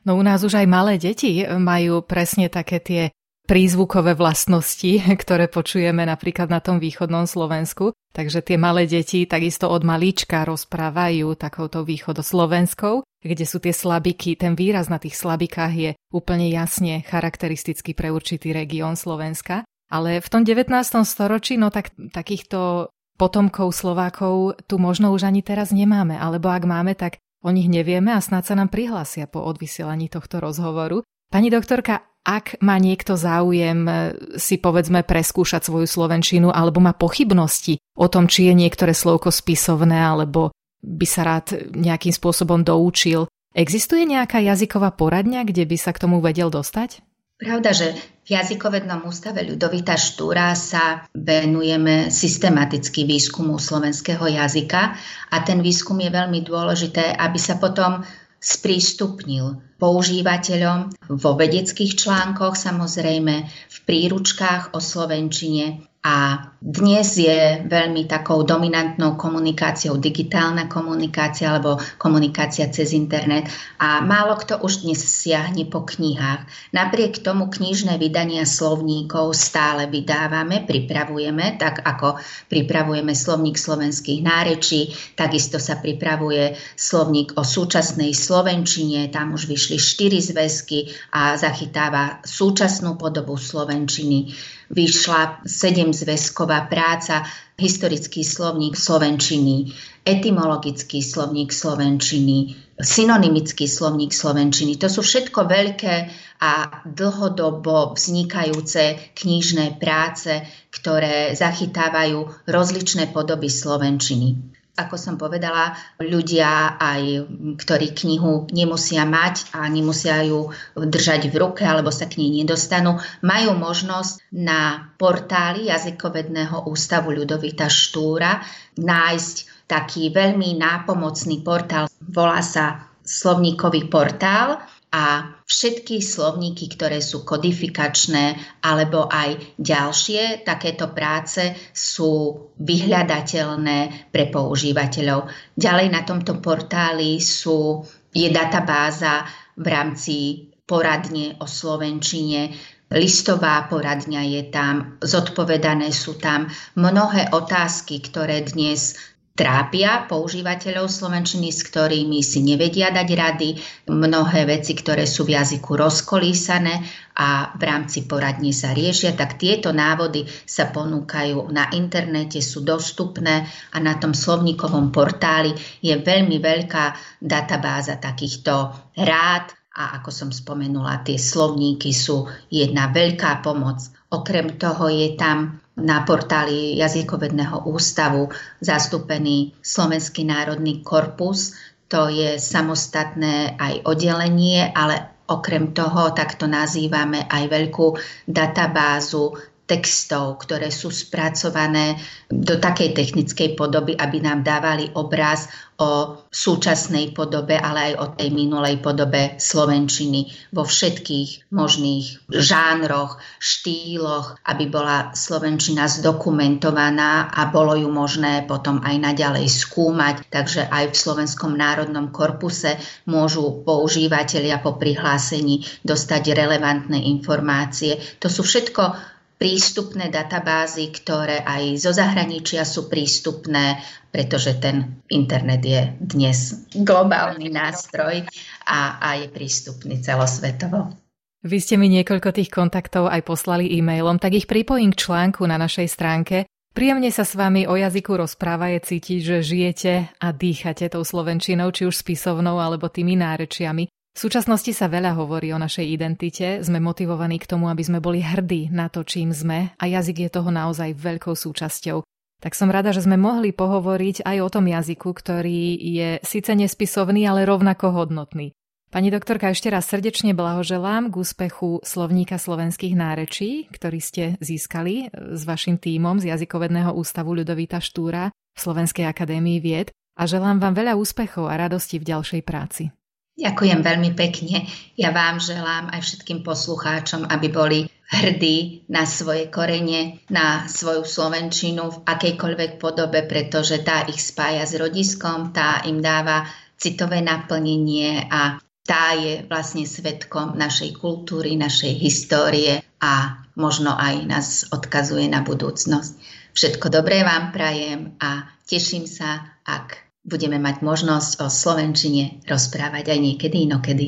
No 0.04 0.20
u 0.20 0.22
nás 0.26 0.44
už 0.44 0.60
aj 0.60 0.66
malé 0.68 1.00
deti 1.00 1.40
majú 1.48 2.04
presne 2.04 2.52
také 2.52 2.76
tie 2.82 3.02
prízvukové 3.44 4.16
vlastnosti, 4.16 5.00
ktoré 5.22 5.48
počujeme 5.48 6.04
napríklad 6.04 6.48
na 6.48 6.60
tom 6.64 6.80
východnom 6.80 7.28
Slovensku. 7.28 7.92
Takže 8.14 8.46
tie 8.46 8.54
malé 8.54 8.86
deti 8.86 9.26
takisto 9.26 9.66
od 9.70 9.82
malíčka 9.82 10.46
rozprávajú 10.46 11.34
takouto 11.34 11.82
východoslovenskou 11.82 13.02
kde 13.24 13.48
sú 13.48 13.56
tie 13.58 13.72
slabiky, 13.72 14.36
ten 14.36 14.52
výraz 14.52 14.92
na 14.92 15.00
tých 15.00 15.16
slabikách 15.16 15.72
je 15.72 15.90
úplne 16.12 16.52
jasne 16.52 17.00
charakteristický 17.08 17.96
pre 17.96 18.12
určitý 18.12 18.52
región 18.52 19.00
Slovenska. 19.00 19.64
Ale 19.88 20.20
v 20.20 20.28
tom 20.28 20.44
19. 20.44 20.68
storočí, 21.08 21.56
no 21.56 21.72
tak 21.72 21.96
takýchto 21.96 22.92
potomkov 23.16 23.72
Slovákov 23.72 24.60
tu 24.68 24.76
možno 24.76 25.16
už 25.16 25.24
ani 25.24 25.40
teraz 25.40 25.72
nemáme, 25.72 26.20
alebo 26.20 26.52
ak 26.52 26.68
máme, 26.68 26.92
tak 26.92 27.16
o 27.40 27.48
nich 27.48 27.68
nevieme 27.68 28.12
a 28.12 28.20
snad 28.20 28.44
sa 28.44 28.56
nám 28.56 28.68
prihlásia 28.68 29.24
po 29.24 29.40
odvysielaní 29.40 30.12
tohto 30.12 30.40
rozhovoru. 30.40 31.00
Pani 31.32 31.48
doktorka, 31.48 32.04
ak 32.24 32.64
má 32.64 32.80
niekto 32.80 33.14
záujem 33.20 33.84
eh, 33.84 33.96
si 34.40 34.56
povedzme 34.56 35.04
preskúšať 35.04 35.68
svoju 35.68 35.84
slovenčinu 35.84 36.48
alebo 36.48 36.80
má 36.80 36.96
pochybnosti 36.96 37.78
o 37.94 38.08
tom, 38.08 38.26
či 38.26 38.48
je 38.50 38.54
niektoré 38.56 38.96
slovko 38.96 39.28
spisovné 39.28 40.00
alebo 40.00 40.50
by 40.84 41.06
sa 41.08 41.22
rád 41.24 41.72
nejakým 41.72 42.12
spôsobom 42.12 42.64
doučil. 42.64 43.28
Existuje 43.54 44.04
nejaká 44.04 44.42
jazyková 44.42 44.92
poradňa, 44.98 45.46
kde 45.46 45.64
by 45.64 45.76
sa 45.78 45.94
k 45.94 46.02
tomu 46.02 46.18
vedel 46.18 46.50
dostať? 46.50 47.00
Pravda, 47.34 47.74
že 47.74 47.98
v 48.24 48.28
jazykovednom 48.40 49.04
ústave 49.04 49.42
Ľudovita 49.42 49.98
Štúra 49.98 50.54
sa 50.54 51.04
venujeme 51.12 52.08
systematicky 52.08 53.04
výskumu 53.04 53.58
slovenského 53.58 54.22
jazyka 54.30 54.96
a 55.28 55.36
ten 55.42 55.58
výskum 55.60 55.98
je 55.98 56.14
veľmi 56.14 56.40
dôležité, 56.46 57.10
aby 57.10 57.38
sa 57.42 57.58
potom 57.58 58.06
sprístupnil 58.44 59.64
používateľom 59.80 60.92
vo 61.16 61.32
vedeckých 61.32 61.96
článkoch, 61.96 62.60
samozrejme 62.60 63.34
v 63.48 63.78
príručkách 63.88 64.76
o 64.76 64.78
slovenčine 64.84 65.80
a 66.04 66.52
dnes 66.60 67.16
je 67.16 67.64
veľmi 67.64 68.04
takou 68.04 68.44
dominantnou 68.44 69.16
komunikáciou 69.16 69.96
digitálna 69.96 70.68
komunikácia 70.68 71.48
alebo 71.48 71.80
komunikácia 71.96 72.68
cez 72.68 72.92
internet 72.92 73.48
a 73.80 74.04
málo 74.04 74.36
kto 74.36 74.60
už 74.60 74.84
dnes 74.84 75.00
siahne 75.00 75.64
po 75.64 75.88
knihách. 75.88 76.44
Napriek 76.76 77.24
tomu 77.24 77.48
knižné 77.48 77.96
vydania 77.96 78.44
slovníkov 78.44 79.32
stále 79.32 79.88
vydávame, 79.88 80.68
pripravujeme, 80.68 81.56
tak 81.56 81.80
ako 81.80 82.20
pripravujeme 82.52 83.16
slovník 83.16 83.56
slovenských 83.56 84.20
nárečí, 84.20 84.92
takisto 85.16 85.56
sa 85.56 85.80
pripravuje 85.80 86.56
slovník 86.76 87.40
o 87.40 87.44
súčasnej 87.44 88.12
slovenčine, 88.12 89.08
tam 89.08 89.32
už 89.32 89.48
vyšli 89.48 89.80
štyri 89.80 90.20
zväzky 90.20 90.92
a 91.16 91.40
zachytáva 91.40 92.20
súčasnú 92.28 93.00
podobu 93.00 93.40
slovenčiny 93.40 94.32
vyšla 94.70 95.44
sedemzväzková 95.44 96.68
práca, 96.68 97.26
historický 97.54 98.26
slovník 98.26 98.74
slovenčiny, 98.74 99.70
etymologický 100.02 101.00
slovník 101.00 101.54
slovenčiny, 101.54 102.58
synonymický 102.80 103.70
slovník 103.70 104.10
slovenčiny. 104.10 104.74
To 104.82 104.90
sú 104.90 105.06
všetko 105.06 105.46
veľké 105.46 105.94
a 106.42 106.82
dlhodobo 106.82 107.94
vznikajúce 107.94 109.14
knižné 109.14 109.78
práce, 109.78 110.42
ktoré 110.74 111.32
zachytávajú 111.38 112.48
rozličné 112.50 113.14
podoby 113.14 113.46
slovenčiny. 113.46 114.60
Ako 114.74 114.98
som 114.98 115.14
povedala, 115.14 115.78
ľudia 116.02 116.74
aj, 116.82 117.30
ktorí 117.62 117.94
knihu 117.94 118.50
nemusia 118.50 119.06
mať 119.06 119.54
a 119.54 119.70
nemusia 119.70 120.26
ju 120.26 120.50
držať 120.74 121.30
v 121.30 121.36
ruke 121.38 121.62
alebo 121.62 121.94
sa 121.94 122.10
k 122.10 122.18
nej 122.18 122.42
nedostanú, 122.42 122.98
majú 123.22 123.54
možnosť 123.54 124.34
na 124.34 124.90
portáli 124.98 125.70
jazykovedného 125.70 126.66
ústavu 126.66 127.14
Ľudovita 127.14 127.70
Štúra 127.70 128.42
nájsť 128.74 129.68
taký 129.70 130.10
veľmi 130.10 130.58
nápomocný 130.58 131.46
portál. 131.46 131.86
Volá 132.02 132.42
sa 132.42 132.90
Slovníkový 133.04 133.86
portál 133.86 134.58
a 134.94 135.26
všetky 135.42 135.98
slovníky, 135.98 136.70
ktoré 136.70 137.02
sú 137.02 137.26
kodifikačné 137.26 138.38
alebo 138.62 139.10
aj 139.10 139.58
ďalšie 139.58 140.46
takéto 140.46 140.94
práce 140.94 141.50
sú 141.74 142.46
vyhľadateľné 142.62 144.10
pre 144.14 144.30
používateľov. 144.30 145.26
Ďalej 145.58 145.88
na 145.90 146.06
tomto 146.06 146.38
portáli 146.38 147.18
sú, 147.18 147.82
je 148.14 148.30
databáza 148.30 149.26
v 149.58 149.66
rámci 149.66 150.16
poradne 150.62 151.34
o 151.42 151.46
slovenčine, 151.50 152.54
listová 152.94 153.66
poradňa 153.66 154.22
je 154.30 154.42
tam, 154.54 155.02
zodpovedané 155.02 155.90
sú 155.90 156.14
tam 156.22 156.46
mnohé 156.78 157.34
otázky, 157.34 157.98
ktoré 157.98 158.46
dnes 158.46 158.94
trápia 159.34 160.06
používateľov 160.06 160.86
slovenčiny, 160.86 161.50
s 161.50 161.66
ktorými 161.66 162.22
si 162.22 162.46
nevedia 162.46 162.94
dať 162.94 163.08
rady, 163.18 163.48
mnohé 163.90 164.46
veci, 164.46 164.78
ktoré 164.78 165.10
sú 165.10 165.26
v 165.26 165.34
jazyku 165.34 165.74
rozkolísané 165.74 166.86
a 167.18 167.50
v 167.58 167.62
rámci 167.66 168.06
poradní 168.06 168.54
sa 168.54 168.70
riešia, 168.70 169.18
tak 169.18 169.34
tieto 169.34 169.74
návody 169.74 170.22
sa 170.46 170.70
ponúkajú 170.70 171.50
na 171.50 171.66
internete, 171.74 172.38
sú 172.38 172.62
dostupné 172.62 173.50
a 173.74 173.76
na 173.82 173.98
tom 173.98 174.14
slovníkovom 174.14 174.94
portáli 174.94 175.50
je 175.82 175.98
veľmi 175.98 176.38
veľká 176.38 177.18
databáza 177.18 177.98
takýchto 177.98 178.70
rád 179.02 179.50
a 179.74 179.98
ako 179.98 180.10
som 180.14 180.30
spomenula, 180.30 181.02
tie 181.02 181.18
slovníky 181.18 181.90
sú 181.90 182.30
jedna 182.46 182.94
veľká 182.94 183.42
pomoc. 183.42 183.82
Okrem 184.14 184.54
toho 184.54 184.86
je 184.86 185.18
tam 185.18 185.58
na 185.78 186.06
portáli 186.06 186.78
Jazykovedného 186.78 187.66
ústavu 187.66 188.30
zastúpený 188.62 189.58
Slovenský 189.58 190.22
národný 190.22 190.86
korpus. 190.86 191.54
To 191.90 192.06
je 192.06 192.38
samostatné 192.38 193.58
aj 193.58 193.82
oddelenie, 193.86 194.70
ale 194.70 195.26
okrem 195.26 195.72
toho 195.72 196.12
takto 196.12 196.46
nazývame 196.46 197.26
aj 197.26 197.44
veľkú 197.48 197.86
databázu 198.28 199.34
textov, 199.64 200.44
ktoré 200.44 200.68
sú 200.68 200.92
spracované 200.92 201.96
do 202.28 202.60
takej 202.60 202.92
technickej 202.92 203.56
podoby, 203.56 203.96
aby 203.96 204.20
nám 204.20 204.44
dávali 204.44 204.92
obraz 204.92 205.48
o 205.74 206.22
súčasnej 206.30 207.10
podobe, 207.10 207.58
ale 207.58 207.90
aj 207.90 207.94
o 207.98 208.06
tej 208.14 208.30
minulej 208.30 208.78
podobe 208.78 209.34
Slovenčiny 209.42 210.30
vo 210.54 210.62
všetkých 210.62 211.50
možných 211.50 212.30
žánroch, 212.30 213.18
štýloch, 213.42 214.38
aby 214.46 214.70
bola 214.70 215.10
Slovenčina 215.18 215.90
zdokumentovaná 215.90 217.34
a 217.34 217.50
bolo 217.50 217.74
ju 217.74 217.90
možné 217.90 218.46
potom 218.46 218.78
aj 218.86 218.94
naďalej 219.02 219.50
skúmať. 219.50 220.30
Takže 220.30 220.70
aj 220.70 220.94
v 220.94 221.00
Slovenskom 221.00 221.58
národnom 221.58 222.14
korpuse 222.14 222.78
môžu 223.10 223.66
používateľia 223.66 224.62
po 224.62 224.78
prihlásení 224.78 225.66
dostať 225.82 226.22
relevantné 226.38 227.02
informácie. 227.18 227.98
To 228.22 228.30
sú 228.30 228.46
všetko 228.46 229.13
prístupné 229.44 230.08
databázy, 230.08 230.88
ktoré 230.88 231.44
aj 231.44 231.76
zo 231.76 231.92
zahraničia 231.92 232.64
sú 232.64 232.88
prístupné, 232.88 233.76
pretože 234.08 234.56
ten 234.56 235.04
internet 235.12 235.60
je 235.60 235.92
dnes 236.00 236.64
globálny 236.72 237.52
nástroj 237.52 238.24
a, 238.64 238.96
a 238.96 239.20
je 239.20 239.28
prístupný 239.28 240.00
celosvetovo. 240.00 240.96
Vy 241.44 241.60
ste 241.60 241.76
mi 241.76 241.92
niekoľko 241.92 242.32
tých 242.32 242.48
kontaktov 242.48 243.12
aj 243.12 243.20
poslali 243.20 243.68
e-mailom, 243.68 244.16
tak 244.16 244.32
ich 244.32 244.48
pripojím 244.48 244.96
k 244.96 245.12
článku 245.12 245.44
na 245.44 245.60
našej 245.60 245.92
stránke. 245.92 246.48
Príjemne 246.72 247.12
sa 247.12 247.28
s 247.28 247.36
vami 247.36 247.68
o 247.68 247.76
jazyku 247.76 248.16
rozpráva 248.16 248.72
je 248.72 248.80
cítiť, 248.80 249.18
že 249.20 249.36
žijete 249.44 249.92
a 250.24 250.32
dýchate 250.32 250.88
tou 250.88 251.04
slovenčinou, 251.04 251.68
či 251.68 251.84
už 251.84 252.00
spisovnou 252.00 252.56
alebo 252.56 252.88
tými 252.88 253.12
nárečiami. 253.20 253.92
V 254.14 254.22
súčasnosti 254.22 254.70
sa 254.70 254.86
veľa 254.86 255.18
hovorí 255.18 255.50
o 255.50 255.58
našej 255.58 255.90
identite, 255.90 256.62
sme 256.62 256.78
motivovaní 256.78 257.42
k 257.42 257.50
tomu, 257.50 257.66
aby 257.66 257.82
sme 257.82 257.98
boli 257.98 258.22
hrdí 258.22 258.70
na 258.70 258.86
to, 258.86 259.02
čím 259.02 259.34
sme 259.34 259.74
a 259.74 259.84
jazyk 259.90 260.30
je 260.30 260.30
toho 260.30 260.54
naozaj 260.54 260.94
veľkou 260.94 261.34
súčasťou. 261.34 262.06
Tak 262.38 262.54
som 262.54 262.70
rada, 262.70 262.94
že 262.94 263.02
sme 263.02 263.18
mohli 263.18 263.50
pohovoriť 263.50 264.22
aj 264.22 264.36
o 264.38 264.48
tom 264.54 264.70
jazyku, 264.70 265.10
ktorý 265.10 265.74
je 265.82 266.08
síce 266.22 266.54
nespisovný, 266.54 267.26
ale 267.26 267.42
rovnako 267.42 267.90
hodnotný. 267.90 268.54
Pani 268.94 269.10
doktorka, 269.10 269.50
ešte 269.50 269.74
raz 269.74 269.90
srdečne 269.90 270.38
blahoželám 270.38 271.10
k 271.10 271.18
úspechu 271.18 271.82
slovníka 271.82 272.38
slovenských 272.38 272.94
nárečí, 272.94 273.66
ktorý 273.66 273.98
ste 273.98 274.24
získali 274.38 275.10
s 275.10 275.42
vašim 275.42 275.74
tímom 275.74 276.22
z 276.22 276.30
Jazykovedného 276.30 276.94
ústavu 276.94 277.34
Ľudovita 277.34 277.82
Štúra 277.82 278.30
v 278.30 278.58
Slovenskej 278.62 279.10
akadémii 279.10 279.58
vied 279.58 279.90
a 280.14 280.30
želám 280.30 280.62
vám 280.62 280.78
veľa 280.78 280.94
úspechov 280.94 281.50
a 281.50 281.58
radosti 281.58 281.98
v 281.98 282.14
ďalšej 282.14 282.42
práci. 282.46 282.94
Ďakujem 283.34 283.80
veľmi 283.82 284.14
pekne. 284.14 284.70
Ja 284.94 285.10
vám 285.10 285.42
želám 285.42 285.90
aj 285.90 286.06
všetkým 286.06 286.46
poslucháčom, 286.46 287.26
aby 287.26 287.46
boli 287.50 287.78
hrdí 288.06 288.86
na 288.86 289.02
svoje 289.10 289.50
korene, 289.50 290.22
na 290.30 290.70
svoju 290.70 291.02
slovenčinu 291.02 291.82
v 291.90 292.00
akejkoľvek 292.06 292.78
podobe, 292.78 293.26
pretože 293.26 293.82
tá 293.82 294.06
ich 294.06 294.22
spája 294.22 294.62
s 294.62 294.78
rodiskom, 294.78 295.50
tá 295.50 295.82
im 295.82 295.98
dáva 295.98 296.46
citové 296.78 297.26
naplnenie 297.26 298.30
a 298.30 298.62
tá 298.84 299.16
je 299.16 299.42
vlastne 299.48 299.88
svetkom 299.88 300.54
našej 300.54 300.94
kultúry, 301.00 301.56
našej 301.56 301.90
histórie 301.96 302.84
a 303.00 303.42
možno 303.56 303.96
aj 303.96 304.14
nás 304.28 304.48
odkazuje 304.68 305.26
na 305.26 305.40
budúcnosť. 305.40 306.12
Všetko 306.54 306.86
dobré 306.92 307.24
vám 307.26 307.50
prajem 307.50 308.14
a 308.20 308.46
teším 308.68 309.08
sa, 309.08 309.58
ak 309.64 310.13
budeme 310.24 310.56
mať 310.56 310.80
možnosť 310.80 311.44
o 311.44 311.46
Slovenčine 311.52 312.40
rozprávať 312.48 313.12
aj 313.12 313.18
niekedy 313.20 313.68
inokedy. 313.68 314.06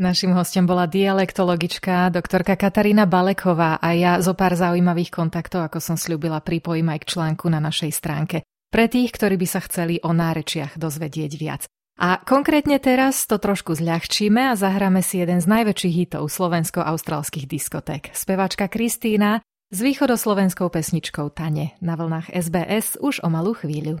Našim 0.00 0.32
hostom 0.32 0.64
bola 0.64 0.88
dialektologička 0.88 2.08
doktorka 2.08 2.56
Katarína 2.56 3.04
Baleková 3.04 3.76
a 3.76 3.92
ja 3.92 4.16
zo 4.24 4.32
pár 4.32 4.56
zaujímavých 4.56 5.12
kontaktov, 5.12 5.60
ako 5.68 5.76
som 5.76 6.00
slúbila, 6.00 6.40
pripojím 6.40 6.88
aj 6.96 7.04
k 7.04 7.08
článku 7.12 7.52
na 7.52 7.60
našej 7.60 7.92
stránke. 7.92 8.40
Pre 8.72 8.86
tých, 8.88 9.12
ktorí 9.12 9.36
by 9.36 9.44
sa 9.50 9.60
chceli 9.60 10.00
o 10.00 10.16
nárečiach 10.16 10.80
dozvedieť 10.80 11.32
viac. 11.36 11.68
A 12.00 12.16
konkrétne 12.16 12.80
teraz 12.80 13.28
to 13.28 13.36
trošku 13.36 13.76
zľahčíme 13.76 14.48
a 14.48 14.56
zahráme 14.56 15.04
si 15.04 15.20
jeden 15.20 15.36
z 15.36 15.44
najväčších 15.44 15.94
hitov 16.00 16.32
slovensko-austrálskych 16.32 17.44
diskoték. 17.44 18.08
Spevačka 18.16 18.72
Kristína 18.72 19.44
s 19.68 19.78
východoslovenskou 19.84 20.72
pesničkou 20.72 21.28
Tane 21.28 21.76
na 21.84 22.00
vlnách 22.00 22.32
SBS 22.32 22.96
už 23.04 23.20
o 23.20 23.28
malú 23.28 23.52
chvíľu. 23.52 24.00